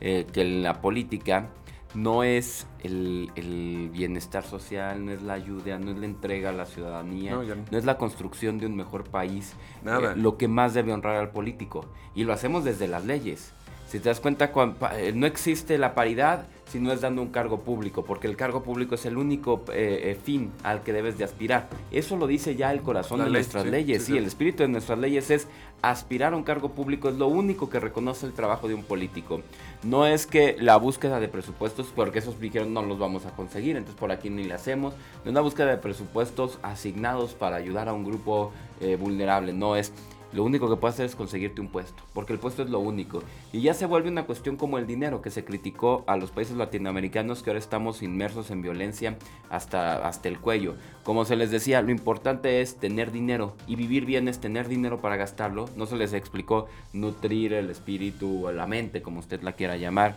eh, 0.00 0.26
que 0.32 0.44
la 0.44 0.82
política 0.82 1.48
no 1.94 2.24
es 2.24 2.66
el, 2.82 3.90
bienestar 3.92 4.44
social, 4.44 5.04
no 5.04 5.12
es 5.12 5.22
la 5.22 5.34
ayuda, 5.34 5.78
no 5.78 5.92
es 5.92 5.98
la 5.98 6.06
entrega 6.06 6.50
a 6.50 6.52
la 6.52 6.66
ciudadanía, 6.66 7.36
no, 7.70 7.78
es 7.78 7.84
la 7.84 7.98
construcción 7.98 8.58
de 8.58 8.66
un 8.66 8.76
mejor 8.76 9.04
país, 9.04 9.54
Nada. 9.82 10.12
Eh, 10.12 10.16
lo 10.16 10.36
que 10.36 10.48
más 10.48 10.74
debe 10.74 10.92
honrar 10.92 11.16
al 11.16 11.30
político. 11.30 11.86
Y 12.14 12.24
lo 12.24 12.32
hacemos 12.32 12.64
desde 12.64 12.88
las 12.88 13.04
leyes. 13.04 13.52
Si 13.88 14.00
te 14.00 14.08
das 14.08 14.20
cuenta, 14.20 14.50
eh, 14.96 15.12
no 15.14 15.26
existe 15.26 15.78
la 15.78 15.94
paridad, 15.94 16.46
si 16.66 16.80
no 16.80 16.90
es 16.92 17.00
dando 17.00 17.22
un 17.22 17.28
cargo 17.28 17.60
público, 17.60 18.04
porque 18.04 18.26
el 18.26 18.36
cargo 18.36 18.62
público 18.62 18.96
es 18.96 19.06
el 19.06 19.16
único 19.16 19.64
eh, 19.72 20.10
eh, 20.10 20.18
fin 20.20 20.50
al 20.62 20.82
que 20.82 20.92
debes 20.92 21.18
de 21.18 21.24
aspirar. 21.24 21.68
Eso 21.90 22.16
lo 22.16 22.26
dice 22.26 22.56
ya 22.56 22.72
el 22.72 22.82
corazón 22.82 23.22
de 23.22 23.30
nuestras 23.30 23.66
leyes. 23.66 24.04
Sí, 24.04 24.16
el 24.16 24.24
espíritu 24.24 24.62
de 24.62 24.68
nuestras 24.68 24.98
leyes 24.98 25.30
es 25.30 25.46
aspirar 25.82 26.32
a 26.32 26.36
un 26.36 26.42
cargo 26.42 26.70
público, 26.70 27.08
es 27.08 27.16
lo 27.16 27.28
único 27.28 27.68
que 27.68 27.78
reconoce 27.78 28.26
el 28.26 28.32
trabajo 28.32 28.66
de 28.66 28.74
un 28.74 28.82
político. 28.82 29.42
No 29.82 30.06
es 30.06 30.26
que 30.26 30.56
la 30.58 30.76
búsqueda 30.76 31.20
de 31.20 31.28
presupuestos, 31.28 31.92
porque 31.94 32.20
esos 32.20 32.40
dijeron 32.40 32.72
no 32.72 32.82
los 32.82 32.98
vamos 32.98 33.26
a 33.26 33.30
conseguir, 33.36 33.76
entonces 33.76 34.00
por 34.00 34.10
aquí 34.10 34.30
ni 34.30 34.44
le 34.44 34.54
hacemos. 34.54 34.94
No 34.94 35.24
es 35.26 35.30
una 35.30 35.42
búsqueda 35.42 35.66
de 35.66 35.76
presupuestos 35.76 36.58
asignados 36.62 37.34
para 37.34 37.56
ayudar 37.56 37.88
a 37.88 37.92
un 37.92 38.04
grupo 38.04 38.50
eh, 38.80 38.96
vulnerable, 38.96 39.52
no 39.52 39.76
es 39.76 39.92
lo 40.34 40.44
único 40.44 40.68
que 40.68 40.76
puede 40.76 40.92
hacer 40.92 41.06
es 41.06 41.14
conseguirte 41.14 41.60
un 41.60 41.68
puesto, 41.68 42.02
porque 42.12 42.32
el 42.32 42.38
puesto 42.38 42.62
es 42.62 42.70
lo 42.70 42.80
único. 42.80 43.22
Y 43.52 43.60
ya 43.62 43.72
se 43.72 43.86
vuelve 43.86 44.08
una 44.08 44.26
cuestión 44.26 44.56
como 44.56 44.78
el 44.78 44.86
dinero, 44.86 45.22
que 45.22 45.30
se 45.30 45.44
criticó 45.44 46.04
a 46.06 46.16
los 46.16 46.30
países 46.30 46.56
latinoamericanos 46.56 47.42
que 47.42 47.50
ahora 47.50 47.60
estamos 47.60 48.02
inmersos 48.02 48.50
en 48.50 48.60
violencia 48.60 49.16
hasta, 49.48 50.06
hasta 50.06 50.28
el 50.28 50.40
cuello. 50.40 50.74
Como 51.04 51.24
se 51.24 51.36
les 51.36 51.50
decía, 51.50 51.82
lo 51.82 51.90
importante 51.90 52.60
es 52.60 52.76
tener 52.76 53.12
dinero 53.12 53.54
y 53.66 53.76
vivir 53.76 54.06
bien 54.06 54.26
es 54.26 54.40
tener 54.40 54.68
dinero 54.68 55.00
para 55.00 55.16
gastarlo. 55.16 55.68
No 55.76 55.86
se 55.86 55.96
les 55.96 56.12
explicó 56.12 56.66
nutrir 56.92 57.52
el 57.52 57.70
espíritu 57.70 58.46
o 58.46 58.52
la 58.52 58.66
mente, 58.66 59.02
como 59.02 59.20
usted 59.20 59.42
la 59.42 59.52
quiera 59.52 59.76
llamar 59.76 60.16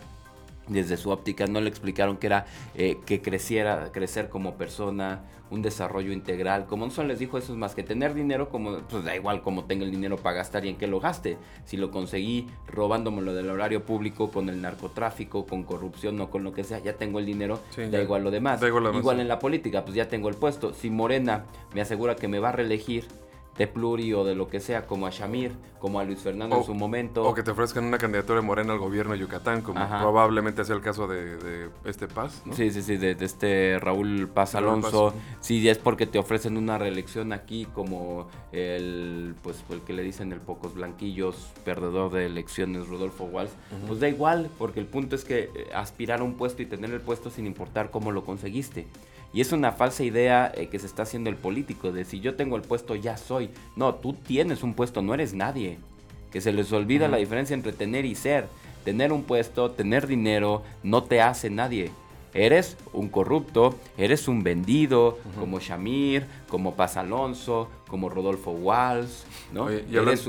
desde 0.68 0.96
su 0.96 1.10
óptica 1.10 1.46
no 1.46 1.60
le 1.60 1.68
explicaron 1.68 2.16
que 2.16 2.26
era 2.26 2.46
eh, 2.74 2.98
que 3.06 3.20
creciera, 3.20 3.90
crecer 3.92 4.28
como 4.28 4.54
persona, 4.54 5.22
un 5.50 5.62
desarrollo 5.62 6.12
integral. 6.12 6.66
Como 6.66 6.86
no 6.86 6.90
se 6.90 7.04
les 7.04 7.18
dijo 7.18 7.38
eso 7.38 7.52
es 7.52 7.58
más 7.58 7.74
que 7.74 7.82
tener 7.82 8.14
dinero, 8.14 8.48
como 8.48 8.78
pues 8.80 9.04
da 9.04 9.14
igual 9.14 9.42
como 9.42 9.64
tenga 9.64 9.84
el 9.84 9.90
dinero 9.90 10.16
para 10.16 10.36
gastar 10.36 10.64
y 10.64 10.68
en 10.68 10.76
qué 10.76 10.86
lo 10.86 11.00
gaste. 11.00 11.38
Si 11.64 11.76
lo 11.76 11.90
conseguí 11.90 12.46
robándomelo 12.66 13.34
del 13.34 13.50
horario 13.50 13.84
público, 13.84 14.30
con 14.30 14.48
el 14.48 14.60
narcotráfico, 14.60 15.46
con 15.46 15.64
corrupción 15.64 16.20
o 16.20 16.30
con 16.30 16.44
lo 16.44 16.52
que 16.52 16.64
sea, 16.64 16.78
ya 16.78 16.94
tengo 16.94 17.18
el 17.18 17.26
dinero, 17.26 17.60
da 17.90 18.02
igual 18.02 18.24
lo 18.24 18.30
demás. 18.30 18.60
igual, 18.62 19.20
en 19.20 19.28
la 19.28 19.38
política, 19.38 19.84
pues 19.84 19.94
ya 19.94 20.08
tengo 20.08 20.28
el 20.28 20.34
puesto. 20.34 20.74
Si 20.74 20.90
Morena 20.90 21.44
me 21.74 21.80
asegura 21.80 22.16
que 22.16 22.28
me 22.28 22.38
va 22.38 22.50
a 22.50 22.52
reelegir, 22.52 23.06
de 23.58 23.66
Pluri 23.66 24.14
o 24.14 24.24
de 24.24 24.36
lo 24.36 24.48
que 24.48 24.60
sea, 24.60 24.86
como 24.86 25.06
a 25.06 25.10
Shamir, 25.10 25.52
como 25.80 25.98
a 25.98 26.04
Luis 26.04 26.20
Fernando 26.20 26.56
en 26.56 26.64
su 26.64 26.74
momento. 26.74 27.24
O 27.24 27.34
que 27.34 27.42
te 27.42 27.50
ofrezcan 27.50 27.84
una 27.84 27.98
candidatura 27.98 28.40
de 28.40 28.46
Morena 28.46 28.72
al 28.72 28.78
gobierno 28.78 29.12
de 29.12 29.18
Yucatán, 29.18 29.62
como 29.62 29.86
probablemente 29.86 30.64
sea 30.64 30.76
el 30.76 30.80
caso 30.80 31.08
de, 31.08 31.68
este 31.84 32.06
Paz. 32.06 32.42
¿no? 32.46 32.54
Sí, 32.54 32.70
sí, 32.70 32.82
sí, 32.82 32.96
de, 32.96 33.16
este 33.20 33.78
Raúl 33.80 34.28
Paz 34.32 34.54
Alonso. 34.54 35.12
Sí, 35.40 35.60
ya 35.60 35.72
es 35.72 35.78
porque 35.78 36.06
te 36.06 36.20
ofrecen 36.20 36.56
una 36.56 36.78
reelección 36.78 37.32
aquí 37.32 37.66
como 37.74 38.28
el, 38.52 39.34
pues, 39.42 39.64
el 39.70 39.80
que 39.80 39.92
le 39.92 40.02
dicen 40.02 40.32
el 40.32 40.40
pocos 40.40 40.74
blanquillos, 40.74 41.50
perdedor 41.64 42.12
de 42.12 42.26
elecciones, 42.26 42.86
Rodolfo 42.86 43.24
Walsh. 43.24 43.50
Pues 43.88 43.98
da 43.98 44.08
igual, 44.08 44.50
porque 44.56 44.78
el 44.78 44.86
punto 44.86 45.16
es 45.16 45.24
que 45.24 45.50
eh, 45.54 45.70
aspirar 45.74 46.20
a 46.20 46.22
un 46.22 46.34
puesto 46.34 46.62
y 46.62 46.66
tener 46.66 46.92
el 46.92 47.00
puesto 47.00 47.28
sin 47.28 47.46
importar 47.46 47.90
cómo 47.90 48.12
lo 48.12 48.24
conseguiste. 48.24 48.86
Y 49.32 49.40
es 49.40 49.52
una 49.52 49.72
falsa 49.72 50.04
idea 50.04 50.50
eh, 50.54 50.68
que 50.68 50.78
se 50.78 50.86
está 50.86 51.02
haciendo 51.02 51.28
el 51.30 51.36
político, 51.36 51.92
de 51.92 52.04
si 52.04 52.20
yo 52.20 52.34
tengo 52.34 52.56
el 52.56 52.62
puesto 52.62 52.94
ya 52.94 53.16
soy. 53.16 53.50
No, 53.76 53.94
tú 53.94 54.14
tienes 54.14 54.62
un 54.62 54.74
puesto, 54.74 55.02
no 55.02 55.14
eres 55.14 55.34
nadie. 55.34 55.78
Que 56.30 56.40
se 56.40 56.52
les 56.52 56.72
olvida 56.72 57.08
la 57.08 57.18
diferencia 57.18 57.54
entre 57.54 57.72
tener 57.72 58.04
y 58.04 58.14
ser. 58.14 58.48
Tener 58.84 59.12
un 59.12 59.24
puesto, 59.24 59.70
tener 59.70 60.06
dinero, 60.06 60.62
no 60.82 61.04
te 61.04 61.20
hace 61.20 61.50
nadie. 61.50 61.90
Eres 62.34 62.76
un 62.92 63.08
corrupto, 63.08 63.74
eres 63.96 64.28
un 64.28 64.42
vendido, 64.42 65.18
como 65.38 65.60
Shamir, 65.60 66.26
como 66.48 66.74
Paz 66.74 66.96
Alonso, 66.96 67.68
como 67.88 68.10
Rodolfo 68.10 68.50
Walsh, 68.50 69.22
¿no? 69.52 69.72
y, 69.72 69.82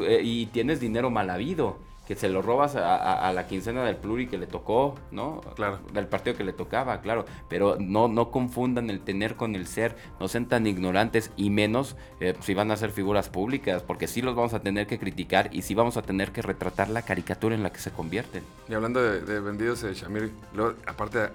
eh, 0.08 0.22
y 0.24 0.46
tienes 0.48 0.80
dinero 0.80 1.10
mal 1.10 1.30
habido 1.30 1.89
que 2.10 2.16
se 2.16 2.28
lo 2.28 2.42
robas 2.42 2.76
a, 2.76 3.32
la 3.34 3.46
quincena 3.46 3.84
del 3.86 3.96
pluri 3.96 4.26
que 4.26 4.40
le 4.40 4.48
tocó, 4.48 4.96
¿no? 5.12 5.42
Claro. 5.54 5.78
Del 5.94 6.08
partido 6.08 6.36
que 6.36 6.44
le 6.44 6.54
tocaba, 6.54 7.02
claro. 7.02 7.24
Pero 7.50 7.78
no, 7.80 8.08
no 8.08 8.32
confundan 8.32 8.90
el 8.90 9.02
tener 9.02 9.36
con 9.36 9.54
el 9.54 9.68
ser, 9.68 9.96
no 10.20 10.28
sean 10.28 10.48
tan 10.48 10.66
ignorantes 10.66 11.30
y 11.38 11.52
menos 11.52 11.96
eh, 12.20 12.34
si 12.40 12.56
van 12.56 12.72
a 12.72 12.78
ser 12.78 12.90
figuras 12.90 13.30
públicas, 13.30 13.84
porque 13.84 14.08
sí 14.08 14.24
los 14.24 14.34
vamos 14.34 14.56
a 14.56 14.60
tener 14.60 14.88
que 14.88 14.98
criticar 14.98 15.52
y 15.54 15.62
sí 15.62 15.76
vamos 15.76 15.98
a 15.98 16.02
tener 16.02 16.32
que 16.32 16.42
retratar 16.42 16.90
la 16.90 17.04
caricatura 17.04 17.54
en 17.54 17.62
la 17.62 17.72
que 17.72 17.80
se 17.80 17.92
convierten. 17.92 18.42
Y 18.68 18.74
hablando 18.74 19.04
de, 19.04 19.40
vendidos 19.40 19.84
de 19.84 19.94
Shamir, 19.94 20.32
aparte, 20.88 21.30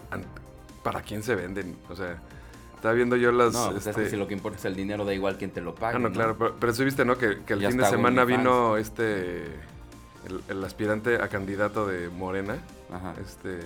¿para 0.82 1.02
quién 1.02 1.22
se 1.22 1.36
venden? 1.36 1.76
O 1.88 1.94
sea, 1.94 2.20
estaba 2.74 2.94
viendo 2.94 3.14
yo 3.14 3.30
las. 3.30 3.52
No, 3.52 3.70
pues 3.70 3.86
este... 3.86 4.10
si 4.10 4.16
lo 4.16 4.26
que 4.26 4.34
importa 4.34 4.58
es 4.58 4.64
el 4.64 4.74
dinero, 4.74 5.04
da 5.04 5.14
igual 5.14 5.38
quién 5.38 5.52
te 5.52 5.60
lo 5.60 5.72
pague. 5.72 5.98
Ah, 5.98 6.00
no, 6.00 6.10
claro, 6.10 6.36
pero, 6.36 6.56
pero 6.58 6.72
viste, 6.84 7.04
¿no? 7.04 7.16
Que, 7.16 7.26
el 7.46 7.68
fin 7.68 7.76
de 7.76 7.84
semana 7.84 8.24
vino 8.24 8.76
este 8.76 9.72
el, 10.48 10.64
aspirante 10.64 11.16
a 11.16 11.28
candidato 11.28 11.86
de 11.86 12.08
Morena, 12.08 12.56
este, 13.24 13.58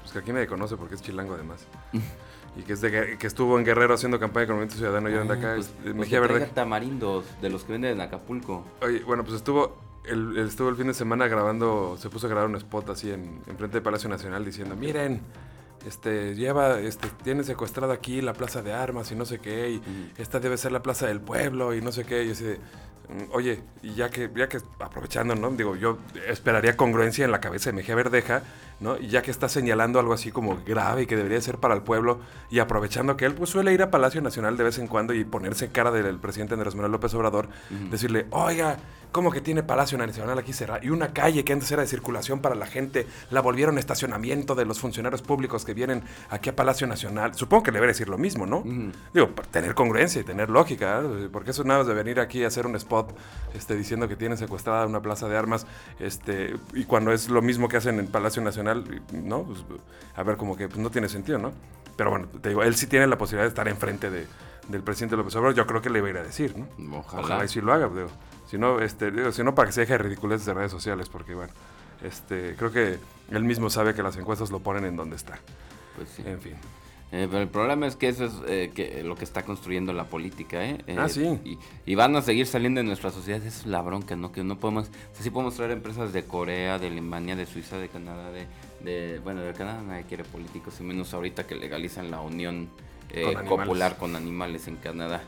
pues 0.00 0.12
que 0.12 0.18
aquí 0.18 0.32
nadie 0.32 0.46
conoce 0.46 0.76
porque 0.76 0.94
es 0.94 1.02
chilango 1.02 1.34
además. 1.34 1.66
y 2.56 2.62
que, 2.62 2.74
es 2.74 2.80
de, 2.80 3.16
que 3.18 3.26
estuvo 3.26 3.58
en 3.58 3.64
Guerrero 3.64 3.94
haciendo 3.94 4.20
campaña 4.20 4.46
con 4.46 4.56
Movimiento 4.56 4.76
Ciudadano 4.76 5.10
y 5.10 5.14
anda 5.14 5.34
acá. 5.34 5.54
Pues, 5.54 5.72
pues 5.82 5.94
Mejía 5.94 6.20
Verde. 6.20 6.50
tamarindos 6.54 7.24
de 7.40 7.50
los 7.50 7.64
que 7.64 7.72
venden 7.72 7.92
en 7.92 8.00
Acapulco. 8.00 8.64
Oye, 8.82 9.02
bueno, 9.04 9.24
pues 9.24 9.36
estuvo 9.36 9.76
el, 10.04 10.38
estuvo 10.38 10.68
el 10.68 10.76
fin 10.76 10.88
de 10.88 10.94
semana 10.94 11.28
grabando, 11.28 11.96
se 11.98 12.10
puso 12.10 12.26
a 12.26 12.30
grabar 12.30 12.48
un 12.48 12.56
spot 12.56 12.90
así 12.90 13.10
en, 13.10 13.42
en 13.46 13.56
frente 13.56 13.74
del 13.74 13.82
Palacio 13.82 14.08
Nacional 14.08 14.44
diciendo, 14.44 14.76
miren, 14.76 15.22
este, 15.86 16.34
lleva, 16.34 16.80
este, 16.80 17.08
tiene 17.22 17.44
secuestrada 17.44 17.94
aquí 17.94 18.20
la 18.20 18.32
plaza 18.32 18.62
de 18.62 18.72
armas 18.72 19.10
y 19.12 19.14
no 19.14 19.24
sé 19.24 19.38
qué, 19.38 19.70
y 19.70 20.12
esta 20.16 20.40
debe 20.40 20.56
ser 20.56 20.72
la 20.72 20.82
plaza 20.82 21.06
del 21.06 21.20
pueblo 21.20 21.74
y 21.74 21.80
no 21.80 21.92
sé 21.92 22.04
qué, 22.04 22.24
y 22.24 22.30
así 22.30 22.44
de, 22.44 22.60
oye, 23.32 23.62
y 23.82 23.94
ya 23.94 24.10
que, 24.10 24.30
ya 24.34 24.48
que 24.48 24.58
aprovechando, 24.80 25.34
¿no? 25.34 25.50
Digo, 25.50 25.76
yo 25.76 25.98
esperaría 26.28 26.76
congruencia 26.76 27.24
en 27.24 27.30
la 27.30 27.40
cabeza 27.40 27.70
de 27.70 27.76
Mejía 27.76 27.94
Verdeja, 27.94 28.42
¿no? 28.80 28.98
Y 28.98 29.08
ya 29.08 29.22
que 29.22 29.30
está 29.30 29.48
señalando 29.48 30.00
algo 30.00 30.12
así 30.12 30.30
como 30.30 30.62
grave 30.64 31.02
y 31.02 31.06
que 31.06 31.16
debería 31.16 31.40
ser 31.40 31.58
para 31.58 31.74
el 31.74 31.82
pueblo, 31.82 32.20
y 32.50 32.58
aprovechando 32.58 33.16
que 33.16 33.24
él 33.24 33.34
pues 33.34 33.50
suele 33.50 33.72
ir 33.72 33.82
a 33.82 33.90
Palacio 33.90 34.20
Nacional 34.20 34.56
de 34.56 34.64
vez 34.64 34.78
en 34.78 34.86
cuando 34.86 35.14
y 35.14 35.24
ponerse 35.24 35.70
cara 35.70 35.90
del 35.90 36.18
presidente 36.18 36.54
Andrés 36.54 36.74
Manuel 36.74 36.92
López 36.92 37.14
Obrador, 37.14 37.48
decirle, 37.90 38.26
oiga, 38.30 38.78
¿Cómo 39.12 39.30
que 39.30 39.42
tiene 39.42 39.62
Palacio 39.62 39.98
Nacional 39.98 40.38
aquí 40.38 40.54
cerrado? 40.54 40.80
Y 40.82 40.88
una 40.88 41.12
calle 41.12 41.44
que 41.44 41.52
antes 41.52 41.70
era 41.70 41.82
de 41.82 41.88
circulación 41.88 42.40
para 42.40 42.54
la 42.54 42.66
gente, 42.66 43.06
la 43.30 43.42
volvieron 43.42 43.76
estacionamiento 43.76 44.54
de 44.54 44.64
los 44.64 44.80
funcionarios 44.80 45.20
públicos 45.20 45.66
que 45.66 45.74
vienen 45.74 46.02
aquí 46.30 46.48
a 46.48 46.56
Palacio 46.56 46.86
Nacional. 46.86 47.34
Supongo 47.34 47.62
que 47.64 47.72
le 47.72 47.76
debe 47.76 47.88
decir 47.88 48.08
lo 48.08 48.16
mismo, 48.16 48.46
¿no? 48.46 48.64
Digo, 49.12 49.28
tener 49.50 49.74
congruencia 49.74 50.22
y 50.22 50.24
tener 50.24 50.48
lógica, 50.48 51.02
¿eh? 51.02 51.28
porque 51.30 51.50
eso 51.50 51.62
nada 51.62 51.80
más 51.80 51.88
de 51.88 51.94
venir 51.94 52.20
aquí 52.20 52.42
a 52.42 52.46
hacer 52.46 52.66
un 52.66 52.74
spot 52.76 53.14
este, 53.54 53.76
diciendo 53.76 54.08
que 54.08 54.16
tienen 54.16 54.38
secuestrada 54.38 54.86
una 54.86 55.02
plaza 55.02 55.28
de 55.28 55.36
armas, 55.36 55.66
este, 56.00 56.56
y 56.72 56.84
cuando 56.84 57.12
es 57.12 57.28
lo 57.28 57.42
mismo 57.42 57.68
que 57.68 57.76
hacen 57.76 57.98
en 57.98 58.06
Palacio 58.06 58.40
Nacional, 58.40 59.02
¿no? 59.12 59.42
Pues, 59.42 59.60
a 60.16 60.22
ver, 60.22 60.38
como 60.38 60.56
que 60.56 60.68
pues, 60.68 60.78
no 60.78 60.90
tiene 60.90 61.10
sentido, 61.10 61.38
¿no? 61.38 61.52
Pero 61.96 62.08
bueno, 62.08 62.28
te 62.40 62.48
digo, 62.48 62.62
él 62.62 62.74
sí 62.76 62.86
tiene 62.86 63.06
la 63.06 63.18
posibilidad 63.18 63.44
de 63.44 63.48
estar 63.50 63.68
enfrente 63.68 64.10
de, 64.10 64.26
del 64.68 64.82
presidente 64.82 65.16
López 65.16 65.36
Obrador, 65.36 65.54
yo 65.54 65.66
creo 65.66 65.82
que 65.82 65.90
le 65.90 65.98
iba 65.98 66.08
a 66.08 66.10
ir 66.10 66.16
a 66.16 66.22
decir, 66.22 66.56
¿no? 66.56 66.98
Ojalá. 66.98 67.22
Ojalá 67.22 67.44
y 67.44 67.48
sí 67.48 67.60
lo 67.60 67.74
haga, 67.74 67.88
digo. 67.88 68.08
Si 68.52 68.58
no, 68.58 68.80
este, 68.80 69.10
digo, 69.10 69.32
si 69.32 69.42
no 69.42 69.54
para 69.54 69.68
que 69.68 69.72
se 69.72 69.80
deje 69.80 69.94
de 69.94 69.98
ridiculez 70.00 70.44
de 70.44 70.52
redes 70.52 70.70
sociales, 70.70 71.08
porque 71.08 71.34
bueno, 71.34 71.54
este, 72.04 72.54
creo 72.54 72.70
que 72.70 72.98
él 73.30 73.44
mismo 73.44 73.70
sabe 73.70 73.94
que 73.94 74.02
las 74.02 74.14
encuestas 74.18 74.50
lo 74.50 74.60
ponen 74.60 74.84
en 74.84 74.94
donde 74.94 75.16
está. 75.16 75.38
Pues 75.96 76.10
sí. 76.10 76.22
En 76.26 76.38
fin. 76.38 76.52
Eh, 77.12 77.28
pero 77.30 77.40
el 77.40 77.48
problema 77.48 77.86
es 77.86 77.96
que 77.96 78.08
eso 78.08 78.26
es 78.26 78.32
eh, 78.46 78.70
que 78.74 79.02
lo 79.04 79.16
que 79.16 79.24
está 79.24 79.42
construyendo 79.42 79.94
la 79.94 80.04
política, 80.04 80.66
¿eh? 80.66 80.84
ah, 80.98 81.08
sí. 81.08 81.40
Y, 81.46 81.58
y, 81.86 81.94
van 81.94 82.14
a 82.14 82.20
seguir 82.20 82.46
saliendo 82.46 82.80
en 82.80 82.88
nuestra 82.88 83.10
sociedad. 83.10 83.40
Esa 83.42 83.60
es 83.60 83.66
la 83.66 83.80
bronca, 83.80 84.16
¿no? 84.16 84.32
Que 84.32 84.44
no 84.44 84.58
podemos... 84.58 84.88
O 84.88 85.22
sí 85.22 85.30
podemos 85.30 85.54
traer 85.54 85.70
empresas 85.70 86.12
de 86.12 86.24
Corea, 86.24 86.78
de 86.78 86.88
Alemania, 86.88 87.34
de 87.34 87.46
Suiza, 87.46 87.78
de 87.78 87.88
Canadá, 87.88 88.32
de... 88.32 88.46
de 88.84 89.18
bueno, 89.20 89.40
de 89.40 89.54
Canadá 89.54 89.80
nadie 89.80 90.04
quiere 90.04 90.24
políticos, 90.24 90.74
y 90.78 90.82
menos 90.82 91.14
ahorita 91.14 91.46
que 91.46 91.54
legalizan 91.54 92.10
la 92.10 92.20
unión 92.20 92.68
popular 93.48 93.96
con 93.96 94.14
animales 94.14 94.68
en 94.68 94.76
Canadá 94.76 95.22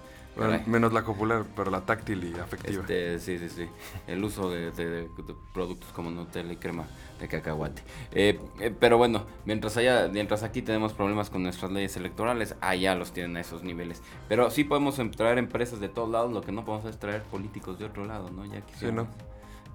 menos 0.66 0.92
la 0.92 1.02
copular, 1.04 1.44
pero 1.54 1.70
la 1.70 1.82
táctil 1.82 2.24
y 2.24 2.38
afectiva. 2.38 2.82
Este, 2.82 3.18
sí, 3.18 3.38
sí, 3.38 3.48
sí. 3.48 3.68
El 4.06 4.22
uso 4.24 4.50
de, 4.50 5.08
productos 5.52 5.90
como 5.92 6.10
Nutella 6.10 6.52
y 6.52 6.56
crema 6.56 6.86
de 7.20 7.28
cacahuate. 7.28 7.82
Eh, 8.12 8.38
eh, 8.60 8.74
pero 8.78 8.98
bueno, 8.98 9.24
mientras 9.44 9.76
allá, 9.76 10.08
mientras 10.08 10.42
aquí 10.42 10.62
tenemos 10.62 10.92
problemas 10.92 11.30
con 11.30 11.42
nuestras 11.42 11.70
leyes 11.70 11.96
electorales, 11.96 12.56
allá 12.60 12.94
los 12.94 13.12
tienen 13.12 13.36
a 13.36 13.40
esos 13.40 13.62
niveles. 13.62 14.02
Pero 14.28 14.50
sí 14.50 14.64
podemos 14.64 15.00
traer 15.16 15.38
empresas 15.38 15.80
de 15.80 15.88
todos 15.88 16.10
lados, 16.10 16.32
lo 16.32 16.42
que 16.42 16.52
no 16.52 16.64
podemos 16.64 16.88
es 16.90 16.98
traer 16.98 17.22
políticos 17.22 17.78
de 17.78 17.86
otro 17.86 18.04
lado, 18.04 18.30
¿no? 18.30 18.44
Ya 18.46 18.60
quisiéramos 18.60 19.08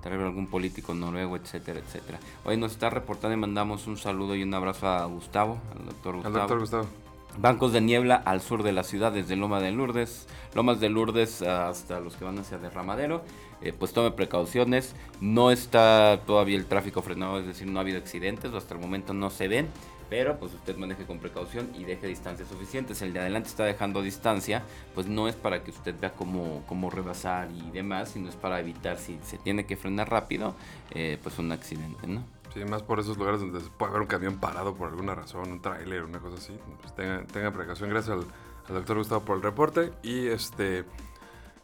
traer 0.02 0.22
algún 0.22 0.48
político 0.48 0.94
noruego, 0.94 1.36
etcétera, 1.36 1.80
etcétera. 1.80 2.20
Hoy 2.46 2.58
nos 2.58 2.72
está 2.72 2.90
reportando 2.90 3.36
y 3.36 3.40
mandamos 3.40 3.88
un 3.88 3.98
saludo 3.98 4.36
y 4.36 4.44
un 4.44 4.54
abrazo 4.54 4.88
a 4.88 5.06
Gustavo, 5.06 5.60
al 5.78 5.86
doctor 5.86 6.16
Gustavo. 6.16 6.36
Al 6.36 6.42
doctor 6.42 6.60
Gustavo. 6.60 7.09
Bancos 7.38 7.72
de 7.72 7.82
niebla 7.82 8.16
al 8.16 8.42
sur 8.42 8.64
de 8.64 8.74
la 8.74 8.84
ciudad, 8.84 9.12
desde 9.12 9.36
Loma 9.36 9.62
de 9.62 9.72
Lourdes, 9.72 10.28
Lomas 10.56 10.80
de 10.80 10.90
Lourdes 10.90 11.42
hasta 11.42 12.00
los 12.00 12.16
que 12.16 12.26
van 12.26 12.40
hacia 12.40 12.58
Derramadero. 12.58 13.24
Eh, 13.62 13.74
pues 13.78 13.94
tome 13.94 14.12
precauciones. 14.12 14.96
No 15.22 15.52
está 15.52 16.22
todavía 16.26 16.58
el 16.58 16.66
tráfico 16.66 17.02
frenado, 17.02 17.40
es 17.40 17.46
decir, 17.46 17.68
no 17.68 17.80
ha 17.80 17.82
habido 17.82 17.98
accidentes, 17.98 18.54
hasta 18.54 18.74
el 18.74 18.80
momento 18.80 19.14
no 19.14 19.30
se 19.30 19.48
ven. 19.48 19.68
Pero 20.10 20.40
pues 20.40 20.54
usted 20.56 20.76
maneje 20.76 21.06
con 21.06 21.20
precaución 21.20 21.70
y 21.78 21.84
deje 21.84 22.08
distancias 22.08 22.50
suficientes. 22.50 23.02
El 23.04 23.14
de 23.14 23.20
adelante 23.20 23.50
está 23.50 23.66
dejando 23.66 24.02
distancia, 24.02 24.64
pues 24.96 25.06
no 25.06 25.28
es 25.28 25.36
para 25.36 25.64
que 25.64 25.70
usted 25.70 25.94
vea 26.00 26.14
cómo, 26.14 26.64
cómo 26.68 26.90
rebasar 26.90 27.50
y 27.52 27.70
demás, 27.70 28.10
sino 28.10 28.28
es 28.28 28.36
para 28.36 28.60
evitar 28.60 28.98
si 28.98 29.20
se 29.24 29.38
tiene 29.38 29.66
que 29.68 29.78
frenar 29.78 30.10
rápido, 30.10 30.56
eh, 30.96 31.20
pues 31.22 31.38
un 31.38 31.52
accidente, 31.52 32.08
¿no? 32.08 32.24
Sí, 32.60 32.66
más 32.66 32.84
por 32.84 33.00
esos 33.00 33.18
lugares 33.18 33.40
donde 33.40 33.62
puede 33.78 33.92
haber 33.92 34.02
un 34.02 34.08
camión 34.08 34.38
parado 34.38 34.76
por 34.76 34.90
alguna 34.90 35.16
razón, 35.16 35.50
un 35.50 35.62
tráiler, 35.62 36.04
una 36.04 36.20
cosa 36.20 36.36
así. 36.36 36.58
Pues 36.82 36.94
tengan, 36.94 37.26
tengan 37.28 37.54
precaución. 37.54 37.90
Gracias 37.90 38.18
al, 38.18 38.26
al, 38.68 38.76
doctor 38.76 38.98
Gustavo 38.98 39.22
por 39.22 39.38
el 39.38 39.44
reporte. 39.44 39.94
Y 40.04 40.28
este 40.28 40.84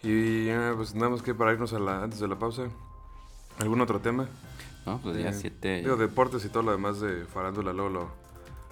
y 0.01 0.47
eh, 0.47 0.71
pues 0.73 0.95
nada 0.95 1.09
más 1.09 1.21
que 1.21 1.35
para 1.35 1.51
irnos 1.51 1.73
a 1.73 1.79
la, 1.79 2.03
antes 2.03 2.21
de 2.21 2.29
la 2.29 2.39
pausa. 2.39 2.69
¿Algún 3.59 3.81
otro 3.81 3.99
tema? 3.99 4.29
No, 4.85 4.99
pues 5.01 5.17
ya 5.17 5.29
eh, 5.29 5.33
siete. 5.33 5.81
Digo, 5.81 5.97
deportes 5.97 6.45
y 6.45 6.49
todo 6.49 6.63
lo 6.63 6.71
demás 6.71 7.01
de 7.01 7.25
farándula, 7.25 7.73
luego 7.73 7.89
lo, 7.89 8.09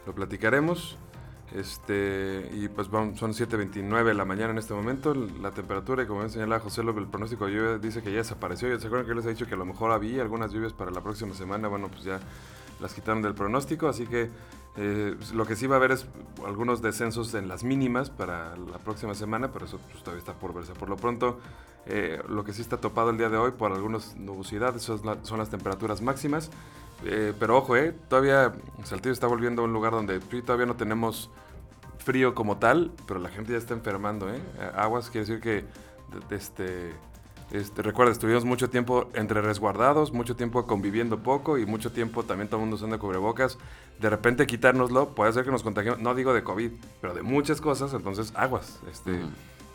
lo 0.06 0.16
platicaremos. 0.16 0.98
Este, 1.52 2.50
y 2.54 2.68
pues 2.68 2.90
vamos, 2.90 3.20
son 3.20 3.34
7.29 3.34 4.06
de 4.06 4.14
la 4.14 4.26
mañana 4.26 4.52
en 4.52 4.58
este 4.58 4.74
momento. 4.74 5.14
La 5.14 5.52
temperatura, 5.52 6.04
y 6.04 6.08
como 6.08 6.28
señalaba 6.30 6.62
José 6.62 6.84
López, 6.84 7.04
el 7.04 7.10
pronóstico 7.10 7.46
de 7.46 7.54
lluvia 7.54 7.78
dice 7.78 8.02
que 8.02 8.12
ya 8.12 8.18
desapareció. 8.18 8.68
¿Se 8.80 8.88
acuerdan 8.88 9.08
que 9.08 9.16
les 9.16 9.26
he 9.26 9.30
dicho 9.30 9.46
que 9.46 9.54
a 9.54 9.58
lo 9.58 9.66
mejor 9.66 9.92
había 9.92 10.22
algunas 10.22 10.52
lluvias 10.52 10.74
para 10.74 10.92
la 10.92 11.02
próxima 11.02 11.34
semana? 11.36 11.68
Bueno, 11.68 11.90
pues 11.90 12.04
ya 12.04 12.20
las 12.80 12.94
quitaron 12.94 13.22
del 13.22 13.36
pronóstico, 13.36 13.88
así 13.88 14.08
que 14.08 14.30
eh, 14.76 15.16
lo 15.34 15.46
que 15.46 15.56
sí 15.56 15.68
va 15.68 15.76
a 15.76 15.78
haber 15.78 15.92
es 15.92 16.08
algunos 16.46 16.82
descensos 16.82 17.34
en 17.36 17.48
las 17.48 17.64
mínimas 17.64 18.10
para 18.10 18.58
la 18.58 18.80
próxima 18.80 19.14
semana, 19.14 19.52
pero 19.52 19.66
eso 19.66 19.80
pues, 19.92 20.04
todavía 20.04 20.20
está 20.20 20.34
por 20.34 20.54
verse. 20.54 20.74
Por 20.74 20.90
lo 20.90 20.96
pronto, 20.96 21.40
eh, 21.86 22.22
lo 22.28 22.44
que 22.44 22.54
sí 22.54 22.62
está 22.62 22.78
topado 22.78 23.12
el 23.12 23.18
día 23.18 23.30
de 23.30 23.38
hoy 23.38 23.52
por 23.52 23.72
algunas 23.72 24.16
nubosidades 24.16 24.82
son, 24.82 25.02
son 25.24 25.38
las 25.38 25.50
temperaturas 25.50 26.02
máximas. 26.02 26.50
Eh, 27.06 27.34
pero 27.40 27.58
ojo, 27.58 27.76
eh, 27.76 27.94
todavía 28.08 28.54
Saltillo 28.84 29.14
está 29.14 29.28
volviendo 29.28 29.62
a 29.62 29.66
un 29.66 29.74
lugar 29.74 29.92
donde 29.92 30.20
todavía 30.20 30.66
no 30.66 30.76
tenemos 30.76 31.30
frío 31.98 32.34
como 32.34 32.58
tal, 32.58 32.92
pero 33.08 33.20
la 33.20 33.30
gente 33.30 33.52
ya 33.52 33.58
está 33.58 33.74
enfermando. 33.74 34.30
¿eh? 34.34 34.42
Aguas 34.76 35.10
quiere 35.10 35.28
decir 35.28 35.42
que 35.42 35.66
este, 36.34 36.94
este, 37.52 37.82
recuerda, 37.82 38.12
estuvimos 38.12 38.46
mucho 38.46 38.70
tiempo 38.70 39.10
entre 39.14 39.42
resguardados, 39.42 40.12
mucho 40.12 40.36
tiempo 40.36 40.66
conviviendo 40.66 41.20
poco 41.20 41.58
y 41.58 41.66
mucho 41.66 41.92
tiempo 41.92 42.24
también 42.24 42.48
todo 42.48 42.58
el 42.58 42.62
mundo 42.62 42.78
usando 42.78 42.98
cubrebocas. 43.00 43.58
De 44.00 44.10
repente 44.10 44.48
quitárnoslo 44.48 45.10
puede 45.10 45.32
ser 45.34 45.46
que 45.46 45.52
nos 45.52 45.62
contagiemos, 45.62 46.00
no 46.00 46.16
digo 46.16 46.34
de 46.34 46.44
COVID, 46.44 46.72
pero 47.00 47.14
de 47.14 47.22
muchas 47.22 47.62
cosas, 47.62 47.94
entonces 47.94 48.34
aguas. 48.36 48.80
Este, 48.92 49.20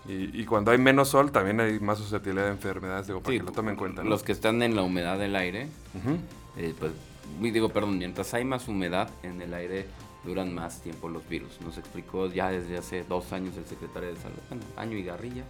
y, 0.09 0.45
cuando 0.47 0.71
hay 0.71 0.79
menos 0.79 1.11
sol 1.11 1.31
también 1.31 1.61
hay 1.61 1.79
más 1.81 1.99
susceptibilidad 1.99 2.47
de 2.47 2.53
enfermedades, 2.53 3.07
digo, 3.07 3.21
para 3.21 3.37
que 3.37 3.43
lo 3.43 3.53
tomen 3.53 3.73
en 3.73 3.77
cuenta. 3.77 4.03
Los 4.03 4.23
que 4.23 4.33
están 4.33 4.63
en 4.63 4.75
la 4.75 4.83
humedad 4.83 5.19
del 5.19 5.37
aire, 5.37 5.69
eh, 6.59 6.75
pues 6.79 6.93
digo, 7.41 7.69
perdón, 7.69 7.99
mientras 7.99 8.35
hay 8.35 8.45
más 8.45 8.69
humedad 8.69 9.11
en 9.23 9.41
el 9.41 9.55
aire, 9.55 9.87
duran 10.25 10.53
más 10.55 10.83
tiempo 10.83 11.09
los 11.09 11.27
virus. 11.29 11.61
Nos 11.61 11.79
explicó 11.79 12.27
ya 12.27 12.51
desde 12.51 12.77
hace 12.77 13.05
dos 13.05 13.33
años 13.33 13.57
el 13.57 13.65
secretario 13.65 14.11
de 14.11 14.17
Salud, 14.17 14.39
bueno, 14.49 14.65
año 14.77 14.97
y 14.97 15.05
garrilla, 15.05 15.45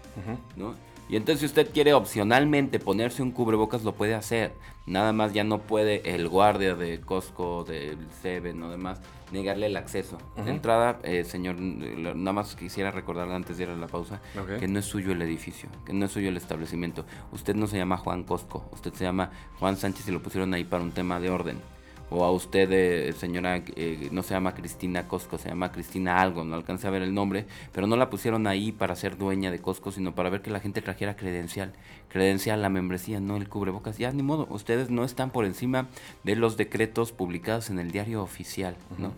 ¿no? 0.57 0.75
Y 1.09 1.17
entonces 1.17 1.41
si 1.41 1.47
usted 1.47 1.73
quiere 1.73 1.95
opcionalmente 1.95 2.79
ponerse 2.79 3.23
un 3.23 3.31
cubrebocas, 3.31 3.83
lo 3.83 3.95
puede 3.95 4.15
hacer. 4.15 4.53
Nada 4.87 5.15
más 5.15 5.33
ya 5.33 5.43
no 5.43 5.59
puede 5.59 6.15
el 6.15 6.29
guardia 6.29 6.75
de 6.75 7.01
Costco, 7.01 7.65
del 7.65 7.97
Seven 8.23 8.63
o 8.63 8.71
demás, 8.71 9.01
negarle 9.33 9.67
el 9.67 9.77
acceso. 9.77 10.19
De 10.37 10.51
entrada, 10.51 10.99
eh, 11.03 11.25
señor, 11.25 11.57
nada 11.59 12.33
más 12.33 12.55
quisiera 12.57 12.91
recordarle 12.91 13.35
antes 13.35 13.57
de 13.57 13.65
ir 13.65 13.71
a 13.71 13.77
la 13.77 13.87
pausa, 13.87 14.21
que 14.59 14.69
no 14.69 14.79
es 14.79 14.85
suyo 14.85 15.13
el 15.13 15.23
edificio, 15.23 15.69
que 15.85 15.93
no 15.93 16.07
es 16.07 16.13
suyo 16.13 16.29
el 16.29 16.37
establecimiento. 16.37 17.05
Usted 17.33 17.55
no 17.55 17.67
se 17.67 17.77
llama 17.77 17.97
Juan 17.97 18.25
Costco, 18.25 18.69
usted 18.73 18.93
se 18.95 19.05
llama 19.05 19.31
Juan 19.59 19.77
Sánchez 19.77 20.09
y 20.09 20.13
lo 20.13 20.23
pusieron 20.23 20.55
ahí 20.55 20.65
para 20.65 20.83
un 20.83 20.93
tema 20.93 21.21
de 21.21 21.31
orden 21.31 21.78
o 22.11 22.25
a 22.25 22.31
usted, 22.31 22.71
eh, 22.73 23.13
señora, 23.13 23.63
eh, 23.77 24.09
no 24.13 24.23
se 24.23 24.35
llama 24.35 24.55
Cristina 24.55 25.07
Cosco, 25.09 25.39
se 25.39 25.49
llama 25.49 25.73
Cristina 25.73 26.21
algo, 26.21 26.45
no 26.45 26.57
alcancé 26.57 26.87
a 26.87 26.91
ver 26.91 27.03
el 27.03 27.15
nombre, 27.15 27.47
pero 27.73 27.87
no 27.87 27.97
la 27.97 28.11
pusieron 28.11 28.47
ahí 28.47 28.73
para 28.73 28.97
ser 28.97 29.19
dueña 29.19 29.51
de 29.51 29.59
Costco, 29.59 29.93
sino 29.93 30.15
para 30.15 30.31
ver 30.31 30.43
que 30.43 30.51
la 30.51 30.61
gente 30.61 30.83
trajera 30.83 31.17
credencial, 31.17 31.73
credencial, 32.09 32.63
la 32.63 32.69
membresía, 32.69 33.21
no 33.21 33.37
el 33.37 33.49
cubrebocas. 33.49 33.99
Ya, 33.99 34.11
ni 34.13 34.23
modo, 34.23 34.47
ustedes 34.51 34.91
no 34.91 35.05
están 35.05 35.31
por 35.31 35.45
encima 35.45 35.89
de 36.25 36.37
los 36.37 36.57
decretos 36.57 37.13
publicados 37.13 37.71
en 37.71 37.79
el 37.79 37.91
diario 37.91 38.23
oficial, 38.23 38.77
¿no? 38.99 39.13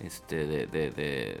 Este, 0.00 0.46
de, 0.46 0.66
de 0.66 1.40